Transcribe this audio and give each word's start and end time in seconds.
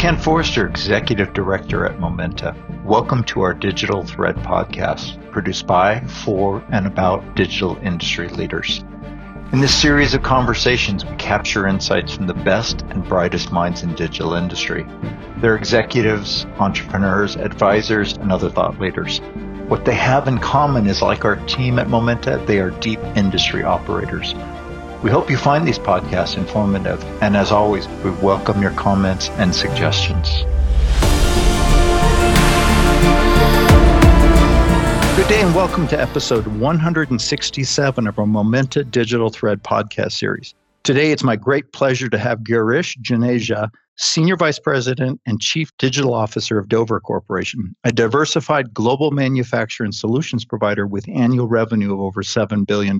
Ken 0.00 0.16
Forrester, 0.16 0.66
Executive 0.66 1.34
Director 1.34 1.84
at 1.84 2.00
Momenta. 2.00 2.56
Welcome 2.86 3.22
to 3.24 3.42
our 3.42 3.52
Digital 3.52 4.02
Thread 4.02 4.34
podcast, 4.36 5.30
produced 5.30 5.66
by, 5.66 6.00
for, 6.24 6.64
and 6.70 6.86
about 6.86 7.34
digital 7.36 7.76
industry 7.82 8.30
leaders. 8.30 8.82
In 9.52 9.60
this 9.60 9.74
series 9.74 10.14
of 10.14 10.22
conversations, 10.22 11.04
we 11.04 11.14
capture 11.16 11.66
insights 11.66 12.14
from 12.14 12.26
the 12.26 12.32
best 12.32 12.80
and 12.88 13.06
brightest 13.06 13.52
minds 13.52 13.82
in 13.82 13.94
digital 13.94 14.32
industry. 14.32 14.86
They're 15.36 15.56
executives, 15.56 16.46
entrepreneurs, 16.58 17.36
advisors, 17.36 18.14
and 18.14 18.32
other 18.32 18.48
thought 18.48 18.80
leaders. 18.80 19.18
What 19.68 19.84
they 19.84 19.96
have 19.96 20.28
in 20.28 20.38
common 20.38 20.86
is 20.86 21.02
like 21.02 21.26
our 21.26 21.36
team 21.44 21.78
at 21.78 21.90
Momenta, 21.90 22.42
they 22.46 22.60
are 22.60 22.70
deep 22.70 23.00
industry 23.16 23.64
operators 23.64 24.34
we 25.02 25.10
hope 25.10 25.30
you 25.30 25.36
find 25.38 25.66
these 25.66 25.78
podcasts 25.78 26.36
informative, 26.36 27.02
and 27.22 27.34
as 27.34 27.50
always, 27.50 27.88
we 28.04 28.10
welcome 28.10 28.60
your 28.60 28.72
comments 28.72 29.30
and 29.30 29.54
suggestions. 29.54 30.28
Good 35.16 35.28
day 35.28 35.40
and 35.40 35.54
welcome 35.54 35.88
to 35.88 35.98
episode 35.98 36.46
167 36.46 38.06
of 38.06 38.18
our 38.18 38.26
Momenta 38.26 38.84
Digital 38.84 39.30
Thread 39.30 39.62
podcast 39.62 40.12
series. 40.12 40.54
Today, 40.82 41.12
it's 41.12 41.24
my 41.24 41.36
great 41.36 41.72
pleasure 41.72 42.10
to 42.10 42.18
have 42.18 42.40
Girish 42.40 42.98
Juneja, 43.00 43.70
Senior 43.96 44.36
Vice 44.36 44.58
President 44.58 45.18
and 45.26 45.40
Chief 45.40 45.70
Digital 45.78 46.12
Officer 46.12 46.58
of 46.58 46.68
Dover 46.68 47.00
Corporation, 47.00 47.74
a 47.84 47.92
diversified 47.92 48.74
global 48.74 49.12
manufacturer 49.12 49.84
and 49.84 49.94
solutions 49.94 50.44
provider 50.44 50.86
with 50.86 51.08
annual 51.08 51.48
revenue 51.48 51.94
of 51.94 52.00
over 52.00 52.22
$7 52.22 52.66
billion. 52.66 52.98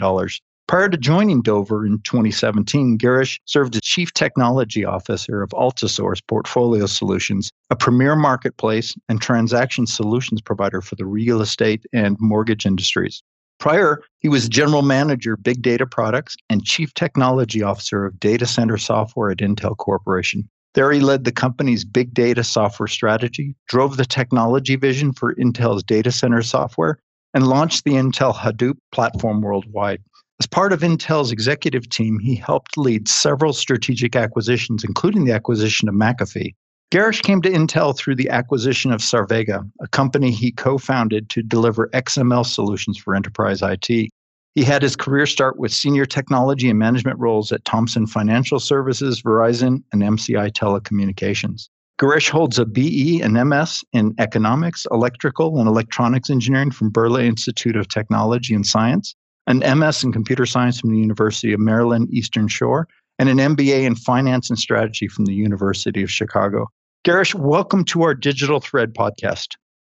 Prior 0.71 0.89
to 0.89 0.97
joining 0.97 1.43
Dover 1.43 1.85
in 1.85 1.99
2017, 2.03 2.97
Girish 2.97 3.41
served 3.45 3.75
as 3.75 3.81
Chief 3.83 4.15
Technology 4.15 4.85
Officer 4.85 5.43
of 5.43 5.51
Altisource 5.51 6.21
Portfolio 6.29 6.87
Solutions, 6.87 7.51
a 7.71 7.75
premier 7.75 8.15
marketplace 8.15 8.95
and 9.09 9.21
transaction 9.21 9.85
solutions 9.85 10.41
provider 10.41 10.81
for 10.81 10.95
the 10.95 11.07
real 11.07 11.41
estate 11.41 11.85
and 11.93 12.17
mortgage 12.21 12.67
industries. 12.67 13.21
Prior, 13.59 14.01
he 14.21 14.29
was 14.29 14.49
General 14.49 14.83
Manager, 14.83 15.37
Big 15.37 15.61
Data 15.61 15.87
Products, 15.87 16.37
and 16.49 16.65
Chief 16.65 16.95
Technology 16.95 17.65
Officer 17.65 18.07
of 18.07 18.21
Data 18.21 18.47
Center 18.47 18.79
Software 18.79 19.33
at 19.33 19.39
Intel 19.39 19.77
Corporation. 19.77 20.49
There, 20.75 20.93
he 20.93 21.01
led 21.01 21.25
the 21.25 21.33
company's 21.33 21.85
big 21.85 22.15
data 22.15 22.45
software 22.45 22.87
strategy, 22.87 23.57
drove 23.67 23.97
the 23.97 24.05
technology 24.05 24.77
vision 24.77 25.15
for 25.15 25.35
Intel's 25.35 25.83
data 25.83 26.13
center 26.13 26.43
software, 26.43 27.01
and 27.35 27.47
launched 27.47 27.85
the 27.85 27.93
Intel 27.93 28.35
Hadoop 28.35 28.77
platform 28.93 29.41
worldwide. 29.41 30.03
As 30.41 30.47
part 30.47 30.73
of 30.73 30.81
Intel's 30.81 31.31
executive 31.31 31.87
team, 31.91 32.19
he 32.19 32.35
helped 32.35 32.79
lead 32.79 33.09
several 33.09 33.53
strategic 33.53 34.17
acquisitions, 34.17 34.85
including 34.85 35.27
the 35.27 35.33
acquisition 35.33 35.87
of 35.87 35.95
McAfee. 35.95 36.55
Girish 36.91 37.23
came 37.23 37.43
to 37.43 37.51
Intel 37.51 37.95
through 37.95 38.15
the 38.15 38.31
acquisition 38.31 38.91
of 38.91 39.03
Sarvega, 39.03 39.71
a 39.83 39.89
company 39.89 40.31
he 40.31 40.51
co 40.51 40.79
founded 40.79 41.29
to 41.29 41.43
deliver 41.43 41.89
XML 41.89 42.47
solutions 42.47 42.97
for 42.97 43.15
enterprise 43.15 43.61
IT. 43.61 43.87
He 43.87 44.65
had 44.65 44.81
his 44.81 44.97
career 44.97 45.27
start 45.27 45.59
with 45.59 45.75
senior 45.75 46.07
technology 46.07 46.71
and 46.71 46.79
management 46.79 47.19
roles 47.19 47.53
at 47.53 47.67
Thomson 47.67 48.07
Financial 48.07 48.59
Services, 48.59 49.21
Verizon, 49.21 49.83
and 49.93 50.01
MCI 50.01 50.53
Telecommunications. 50.53 51.69
Girish 52.01 52.31
holds 52.31 52.59
a 52.59 52.65
BE 52.65 53.21
and 53.21 53.35
MS 53.35 53.85
in 53.93 54.15
economics, 54.19 54.87
electrical, 54.91 55.59
and 55.59 55.69
electronics 55.69 56.31
engineering 56.31 56.71
from 56.71 56.91
Birla 56.91 57.27
Institute 57.27 57.77
of 57.77 57.89
Technology 57.89 58.55
and 58.55 58.67
Science 58.67 59.15
an 59.51 59.79
MS 59.79 60.05
in 60.05 60.13
computer 60.13 60.47
science 60.47 60.79
from 60.79 60.91
the 60.91 60.99
University 60.99 61.53
of 61.53 61.59
Maryland 61.59 62.09
Eastern 62.13 62.47
Shore, 62.47 62.87
and 63.19 63.29
an 63.29 63.39
MBA 63.39 63.83
in 63.83 63.97
finance 63.97 64.49
and 64.49 64.59
strategy 64.59 65.09
from 65.09 65.25
the 65.25 65.35
University 65.35 66.03
of 66.03 66.11
Chicago. 66.11 66.69
Girish, 67.05 67.35
welcome 67.35 67.85
to 67.87 68.03
our 68.03 68.15
Digital 68.15 68.61
Thread 68.61 68.95
podcast. 68.95 69.57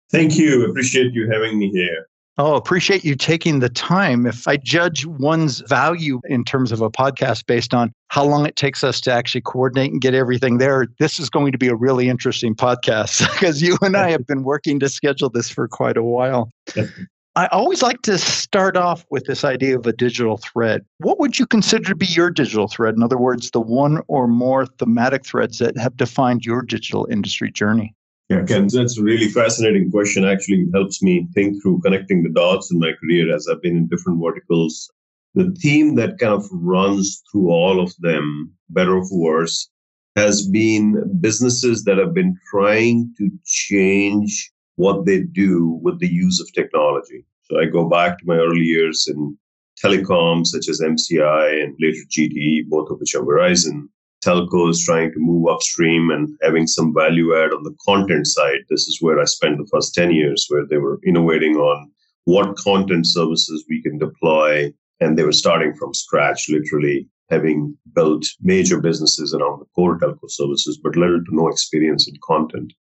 Thank 0.10 0.38
you. 0.38 0.66
Appreciate 0.70 1.14
you 1.14 1.30
having 1.30 1.60
me 1.60 1.70
here. 1.70 2.08
Oh, 2.38 2.56
appreciate 2.56 3.04
you 3.04 3.16
taking 3.16 3.60
the 3.60 3.70
time. 3.70 4.26
If 4.26 4.48
I 4.48 4.56
judge 4.56 5.06
one's 5.06 5.60
value 5.68 6.22
in 6.26 6.46
terms 6.46 6.72
of 6.72 6.80
a 6.82 6.90
podcast 6.90 7.46
based 7.46 7.74
on 7.74 7.92
how 8.08 8.24
long 8.24 8.46
it 8.46 8.56
takes 8.56 8.86
us 8.86 9.02
to 9.02 9.12
actually 9.12 9.42
coordinate 9.42 9.92
and 9.92 10.00
get 10.00 10.14
everything 10.14 10.58
there, 10.58 10.88
this 10.98 11.20
is 11.20 11.30
going 11.30 11.52
to 11.52 11.58
be 11.58 11.68
a 11.68 11.76
really 11.76 12.08
interesting 12.08 12.56
podcast 12.56 13.30
because 13.34 13.62
you 13.62 13.78
and 13.82 13.98
I 13.98 14.12
have 14.12 14.26
been 14.26 14.44
working 14.44 14.80
to 14.80 14.88
schedule 14.88 15.30
this 15.30 15.50
for 15.50 15.68
quite 15.68 15.98
a 15.98 16.04
while. 16.04 16.50
I 17.36 17.48
always 17.48 17.82
like 17.82 18.02
to 18.02 18.18
start 18.18 18.76
off 18.76 19.06
with 19.10 19.26
this 19.26 19.46
idea 19.46 19.78
of 19.78 19.88
a 19.88 19.94
digital 19.94 20.36
thread. 20.38 20.84
What 20.98 21.18
would 21.20 21.40
you 21.40 21.46
consider 21.46 21.86
to 21.86 21.96
be 21.96 22.08
your 22.08 22.30
digital 22.30 22.68
thread? 22.68 22.96
In 22.96 23.04
other 23.04 23.18
words, 23.18 23.52
the 23.52 23.62
one 23.62 24.02
or 24.08 24.28
more 24.28 24.66
thematic 24.66 25.26
threads 25.26 25.58
that 25.60 25.78
have 25.78 25.96
defined 25.96 26.46
your 26.46 26.62
digital 26.62 27.08
industry 27.10 27.50
journey. 27.50 27.96
Yeah, 28.28 28.44
Ken, 28.44 28.68
that's 28.68 28.98
a 28.98 29.04
really 29.04 29.30
fascinating 29.30 29.92
question. 29.92 30.26
Actually, 30.26 30.68
helps 30.74 31.02
me 31.02 31.26
think 31.34 31.62
through 31.62 31.82
connecting 31.82 32.24
the 32.24 32.30
dots 32.30 32.70
in 32.70 32.80
my 32.80 32.92
career 33.00 33.34
as 33.34 33.48
I've 33.48 33.62
been 33.62 33.78
in 33.78 33.88
different 33.88 34.22
verticals. 34.22 34.92
The 35.34 35.56
theme 35.62 35.96
that 35.96 36.20
kind 36.20 36.34
of 36.34 36.46
runs 36.52 37.24
through 37.32 37.50
all 37.50 37.82
of 37.82 37.94
them, 38.00 38.52
better 38.70 38.98
or 38.98 39.06
worse, 39.10 39.70
has 40.18 40.46
been 40.48 41.18
businesses 41.22 41.86
that 41.86 41.98
have 41.98 42.14
been 42.14 42.38
trying 42.50 43.14
to 43.18 43.32
change 43.46 44.52
what 44.82 45.06
they 45.06 45.20
do 45.22 45.80
with 45.84 46.00
the 46.00 46.12
use 46.12 46.42
of 46.42 46.52
technology. 46.54 47.24
So 47.44 47.60
I 47.60 47.66
go 47.66 47.88
back 47.88 48.18
to 48.18 48.26
my 48.26 48.38
early 48.38 48.66
years 48.76 49.08
in 49.08 49.38
telecom, 49.84 50.46
such 50.46 50.68
as 50.70 50.82
MCI 50.82 51.64
and 51.64 51.76
later 51.80 52.04
GTE, 52.10 52.68
both 52.68 52.90
of 52.90 53.00
which 53.00 53.14
are 53.14 53.22
Verizon. 53.22 53.90
Telcos 54.26 54.84
trying 54.84 55.12
to 55.12 55.20
move 55.20 55.48
upstream 55.48 56.10
and 56.10 56.30
having 56.42 56.66
some 56.66 56.94
value 56.96 57.36
add 57.36 57.54
on 57.54 57.64
the 57.64 57.76
content 57.86 58.26
side. 58.26 58.62
This 58.70 58.88
is 58.88 58.98
where 59.02 59.20
I 59.20 59.26
spent 59.26 59.58
the 59.58 59.70
first 59.72 59.94
10 59.94 60.12
years, 60.12 60.48
where 60.50 60.66
they 60.68 60.78
were 60.78 61.00
innovating 61.06 61.58
on 61.58 61.92
what 62.26 62.58
content 62.58 63.06
services 63.06 63.66
we 63.70 63.84
can 63.84 64.00
deploy. 64.00 64.74
And 65.00 65.16
they 65.16 65.24
were 65.24 65.42
starting 65.44 65.76
from 65.76 65.94
scratch, 65.94 66.50
literally 66.50 67.08
having 67.30 67.78
built 67.94 68.26
major 68.42 68.80
businesses 68.82 69.34
around 69.34 69.60
the 69.60 69.66
core 69.76 70.00
telco 70.00 70.30
services, 70.30 70.80
but 70.84 70.96
little 70.96 71.24
to 71.24 71.36
no 71.36 71.48
experience 71.48 72.08
in 72.08 72.16
content. 72.24 72.74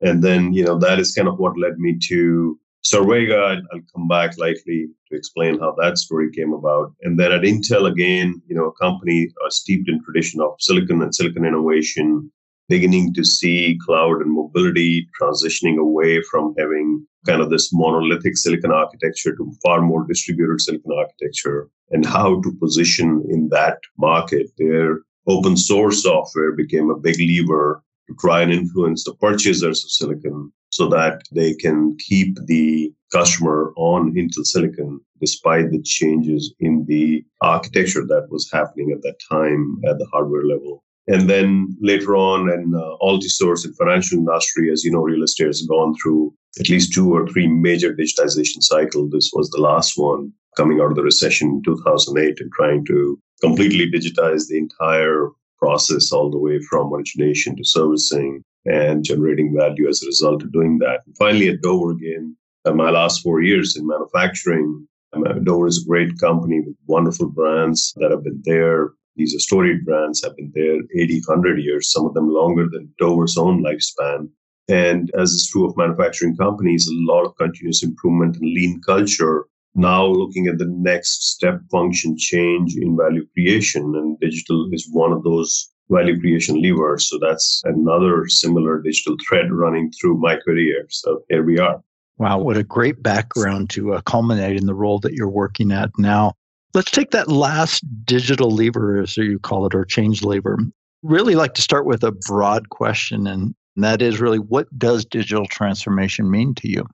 And 0.00 0.22
then, 0.22 0.52
you 0.52 0.64
know, 0.64 0.78
that 0.78 0.98
is 0.98 1.14
kind 1.14 1.28
of 1.28 1.38
what 1.38 1.58
led 1.58 1.78
me 1.78 1.98
to 2.08 2.58
Sarvega. 2.84 3.60
I'll 3.72 3.80
come 3.94 4.08
back 4.08 4.38
likely 4.38 4.88
to 5.08 5.16
explain 5.16 5.58
how 5.58 5.74
that 5.78 5.98
story 5.98 6.30
came 6.30 6.52
about. 6.52 6.92
And 7.02 7.18
then 7.18 7.32
at 7.32 7.42
Intel, 7.42 7.90
again, 7.90 8.40
you 8.46 8.54
know, 8.54 8.66
a 8.66 8.72
company 8.72 9.28
uh, 9.44 9.50
steeped 9.50 9.88
in 9.88 10.02
tradition 10.04 10.40
of 10.40 10.54
silicon 10.60 11.02
and 11.02 11.14
silicon 11.14 11.44
innovation, 11.44 12.30
beginning 12.68 13.14
to 13.14 13.24
see 13.24 13.78
cloud 13.84 14.20
and 14.20 14.32
mobility 14.32 15.08
transitioning 15.20 15.78
away 15.78 16.22
from 16.22 16.54
having 16.58 17.06
kind 17.26 17.42
of 17.42 17.50
this 17.50 17.72
monolithic 17.72 18.36
silicon 18.36 18.70
architecture 18.70 19.34
to 19.34 19.52
far 19.64 19.80
more 19.80 20.06
distributed 20.06 20.60
silicon 20.60 20.92
architecture 20.96 21.68
and 21.90 22.06
how 22.06 22.40
to 22.42 22.52
position 22.60 23.24
in 23.30 23.48
that 23.48 23.78
market. 23.96 24.46
Their 24.58 25.00
open 25.26 25.56
source 25.56 26.02
software 26.02 26.52
became 26.52 26.90
a 26.90 26.98
big 26.98 27.18
lever 27.18 27.82
to 28.08 28.14
try 28.18 28.42
and 28.42 28.52
influence 28.52 29.04
the 29.04 29.14
purchasers 29.14 29.84
of 29.84 29.90
silicon 29.90 30.52
so 30.70 30.88
that 30.88 31.22
they 31.32 31.54
can 31.54 31.96
keep 31.98 32.36
the 32.46 32.92
customer 33.12 33.72
on 33.76 34.12
Intel 34.14 34.44
Silicon 34.44 35.00
despite 35.20 35.70
the 35.70 35.82
changes 35.82 36.54
in 36.60 36.84
the 36.86 37.24
architecture 37.42 38.06
that 38.06 38.28
was 38.30 38.50
happening 38.52 38.92
at 38.92 39.02
that 39.02 39.16
time 39.30 39.80
at 39.88 39.98
the 39.98 40.06
hardware 40.12 40.44
level. 40.44 40.84
And 41.08 41.28
then 41.28 41.74
later 41.80 42.14
on 42.16 42.50
in 42.50 42.74
uh, 42.74 42.96
Altisource 43.02 43.64
and 43.64 43.76
financial 43.76 44.18
industry, 44.18 44.70
as 44.70 44.84
you 44.84 44.92
know, 44.92 45.00
real 45.00 45.22
estate 45.22 45.46
has 45.46 45.62
gone 45.62 45.94
through 45.96 46.34
at 46.60 46.68
least 46.68 46.92
two 46.92 47.14
or 47.14 47.26
three 47.26 47.46
major 47.48 47.94
digitization 47.94 48.62
cycles. 48.62 49.10
This 49.10 49.30
was 49.32 49.48
the 49.50 49.60
last 49.60 49.96
one 49.96 50.32
coming 50.56 50.80
out 50.80 50.90
of 50.90 50.96
the 50.96 51.02
recession 51.02 51.48
in 51.48 51.62
2008 51.64 52.40
and 52.40 52.52
trying 52.52 52.84
to 52.86 53.18
completely 53.40 53.90
digitize 53.90 54.48
the 54.48 54.58
entire 54.58 55.30
process 55.58 56.12
all 56.12 56.30
the 56.30 56.38
way 56.38 56.60
from 56.60 56.92
origination 56.92 57.56
to 57.56 57.64
servicing 57.64 58.42
and 58.66 59.04
generating 59.04 59.54
value 59.56 59.88
as 59.88 60.02
a 60.02 60.06
result 60.06 60.42
of 60.42 60.52
doing 60.52 60.78
that. 60.78 61.00
And 61.06 61.16
finally, 61.16 61.48
at 61.48 61.62
Dover 61.62 61.92
again, 61.92 62.36
uh, 62.64 62.72
my 62.72 62.90
last 62.90 63.22
four 63.22 63.42
years 63.42 63.76
in 63.76 63.86
manufacturing, 63.86 64.86
um, 65.14 65.24
uh, 65.24 65.32
Dover 65.34 65.66
is 65.66 65.82
a 65.82 65.88
great 65.88 66.18
company 66.18 66.60
with 66.60 66.76
wonderful 66.86 67.28
brands 67.28 67.94
that 67.96 68.10
have 68.10 68.24
been 68.24 68.42
there. 68.44 68.92
These 69.16 69.34
are 69.34 69.40
storied 69.40 69.84
brands, 69.84 70.22
have 70.22 70.36
been 70.36 70.52
there 70.54 70.78
80, 70.94 71.22
100 71.26 71.62
years, 71.62 71.92
some 71.92 72.06
of 72.06 72.14
them 72.14 72.28
longer 72.28 72.68
than 72.70 72.92
Dover's 72.98 73.36
own 73.36 73.64
lifespan. 73.64 74.28
And 74.68 75.10
as 75.18 75.32
is 75.32 75.48
true 75.48 75.66
of 75.66 75.76
manufacturing 75.76 76.36
companies, 76.36 76.86
a 76.86 76.92
lot 77.12 77.24
of 77.24 77.36
continuous 77.36 77.82
improvement 77.82 78.36
and 78.36 78.44
lean 78.44 78.82
culture 78.82 79.46
now 79.74 80.06
looking 80.06 80.46
at 80.46 80.58
the 80.58 80.66
next 80.66 81.30
step 81.30 81.60
function 81.70 82.16
change 82.18 82.76
in 82.76 82.96
value 82.96 83.26
creation 83.34 83.82
and 83.96 84.18
digital 84.20 84.68
is 84.72 84.88
one 84.92 85.12
of 85.12 85.22
those 85.22 85.70
value 85.90 86.18
creation 86.20 86.60
levers. 86.62 87.08
So 87.08 87.18
that's 87.20 87.62
another 87.64 88.28
similar 88.28 88.80
digital 88.82 89.16
thread 89.26 89.52
running 89.52 89.90
through 89.92 90.18
my 90.18 90.36
career. 90.36 90.86
So 90.90 91.22
here 91.28 91.44
we 91.44 91.58
are. 91.58 91.82
Wow 92.18 92.38
what 92.38 92.56
a 92.56 92.64
great 92.64 93.02
background 93.02 93.70
to 93.70 93.94
uh, 93.94 94.00
culminate 94.00 94.56
in 94.56 94.66
the 94.66 94.74
role 94.74 94.98
that 95.00 95.12
you're 95.12 95.28
working 95.28 95.70
at 95.70 95.90
now. 95.98 96.34
Let's 96.74 96.90
take 96.90 97.12
that 97.12 97.28
last 97.28 97.84
digital 98.04 98.50
lever 98.50 99.00
as 99.00 99.16
you 99.16 99.38
call 99.38 99.66
it 99.66 99.74
or 99.74 99.84
change 99.84 100.22
lever. 100.22 100.58
Really 101.02 101.36
like 101.36 101.54
to 101.54 101.62
start 101.62 101.86
with 101.86 102.02
a 102.02 102.12
broad 102.12 102.70
question 102.70 103.26
and 103.26 103.54
And 103.78 103.84
that 103.84 104.02
is 104.02 104.20
really 104.20 104.40
what 104.40 104.66
does 104.76 105.04
digital 105.04 105.46
transformation 105.46 106.28
mean 106.28 106.52
to 106.56 106.68
you? 106.68 106.84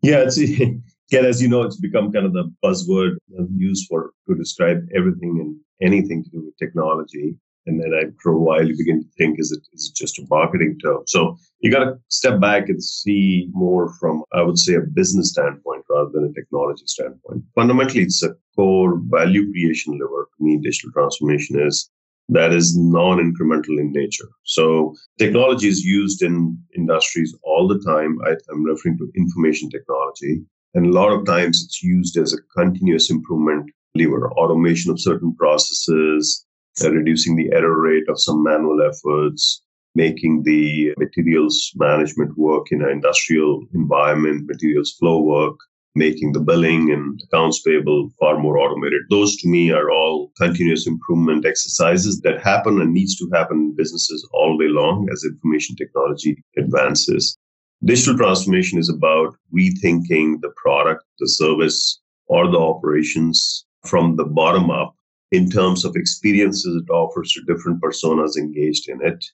Yeah, 0.00 0.24
it's 0.26 0.38
Ken, 1.10 1.24
as 1.24 1.42
you 1.42 1.48
know, 1.48 1.62
it's 1.62 1.76
become 1.76 2.12
kind 2.12 2.26
of 2.26 2.32
the 2.32 2.52
buzzword 2.64 3.16
used 3.56 3.88
for 3.88 4.12
to 4.28 4.34
describe 4.34 4.86
everything 4.94 5.38
and 5.40 5.56
anything 5.82 6.22
to 6.24 6.30
do 6.30 6.44
with 6.44 6.56
technology. 6.56 7.34
And 7.66 7.80
then 7.80 7.92
after 7.94 8.30
a 8.30 8.38
while, 8.38 8.66
you 8.66 8.76
begin 8.76 9.02
to 9.02 9.08
think, 9.18 9.38
is 9.38 9.52
it 9.52 9.62
is 9.72 9.90
it 9.90 9.96
just 9.96 10.18
a 10.18 10.26
marketing 10.30 10.78
term? 10.78 11.02
So 11.06 11.36
you 11.60 11.70
got 11.70 11.84
to 11.84 11.98
step 12.08 12.40
back 12.40 12.68
and 12.68 12.82
see 12.82 13.48
more 13.52 13.92
from, 14.00 14.24
I 14.32 14.42
would 14.42 14.58
say, 14.58 14.74
a 14.74 14.80
business 14.80 15.30
standpoint 15.30 15.84
rather 15.90 16.10
than 16.12 16.24
a 16.24 16.32
technology 16.32 16.84
standpoint. 16.86 17.44
Fundamentally, 17.54 18.02
it's 18.02 18.22
a 18.22 18.34
core 18.56 19.00
value 19.04 19.50
creation 19.52 19.98
lever 19.98 20.28
to 20.36 20.44
me. 20.44 20.58
Digital 20.58 20.92
transformation 20.92 21.60
is 21.60 21.90
that 22.30 22.52
is 22.52 22.76
non-incremental 22.76 23.78
in 23.78 23.92
nature. 23.92 24.28
So 24.44 24.94
technology 25.18 25.68
is 25.68 25.84
used 25.84 26.22
in 26.22 26.56
industries 26.76 27.36
all 27.42 27.66
the 27.66 27.80
time. 27.80 28.18
I, 28.24 28.36
am 28.52 28.64
referring 28.64 28.98
to 28.98 29.10
information 29.16 29.68
technology. 29.68 30.42
And 30.74 30.86
a 30.86 30.92
lot 30.92 31.12
of 31.12 31.26
times 31.26 31.62
it's 31.64 31.82
used 31.82 32.16
as 32.16 32.32
a 32.32 32.42
continuous 32.56 33.10
improvement 33.10 33.70
lever, 33.94 34.30
automation 34.32 34.90
of 34.90 35.00
certain 35.00 35.34
processes, 35.34 36.44
uh, 36.82 36.90
reducing 36.90 37.36
the 37.36 37.50
error 37.52 37.80
rate 37.80 38.08
of 38.08 38.20
some 38.20 38.42
manual 38.42 38.80
efforts, 38.82 39.62
making 39.94 40.44
the 40.44 40.94
materials 40.96 41.72
management 41.74 42.36
work 42.38 42.66
in 42.70 42.82
an 42.82 42.90
industrial 42.90 43.64
environment, 43.74 44.46
materials 44.46 44.94
flow 44.98 45.20
work, 45.20 45.56
making 45.96 46.32
the 46.32 46.40
billing 46.40 46.92
and 46.92 47.20
accounts 47.24 47.60
payable 47.62 48.08
far 48.20 48.38
more 48.38 48.58
automated. 48.58 49.02
Those 49.10 49.36
to 49.38 49.48
me 49.48 49.72
are 49.72 49.90
all 49.90 50.30
continuous 50.40 50.86
improvement 50.86 51.44
exercises 51.44 52.20
that 52.20 52.40
happen 52.40 52.80
and 52.80 52.92
needs 52.92 53.16
to 53.16 53.28
happen 53.32 53.56
in 53.58 53.76
businesses 53.76 54.26
all 54.32 54.56
day 54.56 54.68
long 54.68 55.08
as 55.12 55.24
information 55.24 55.74
technology 55.74 56.42
advances. 56.56 57.36
Digital 57.82 58.16
transformation 58.16 58.78
is 58.78 58.90
about 58.90 59.34
rethinking 59.54 60.40
the 60.42 60.52
product, 60.56 61.04
the 61.18 61.28
service, 61.28 62.00
or 62.26 62.50
the 62.50 62.58
operations 62.58 63.64
from 63.86 64.16
the 64.16 64.24
bottom 64.24 64.70
up 64.70 64.94
in 65.32 65.48
terms 65.48 65.84
of 65.84 65.96
experiences 65.96 66.76
it 66.76 66.90
offers 66.90 67.32
to 67.32 67.42
different 67.42 67.80
personas 67.80 68.36
engaged 68.36 68.88
in 68.88 69.00
it, 69.02 69.24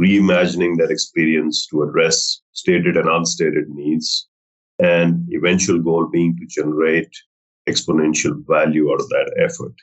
reimagining 0.00 0.78
that 0.78 0.90
experience 0.90 1.66
to 1.66 1.82
address 1.82 2.40
stated 2.52 2.96
and 2.96 3.08
unstated 3.08 3.68
needs, 3.68 4.26
and 4.78 5.28
eventual 5.34 5.78
goal 5.78 6.06
being 6.06 6.34
to 6.38 6.46
generate 6.46 7.14
exponential 7.68 8.42
value 8.48 8.90
out 8.90 9.00
of 9.00 9.08
that 9.10 9.32
effort. 9.38 9.74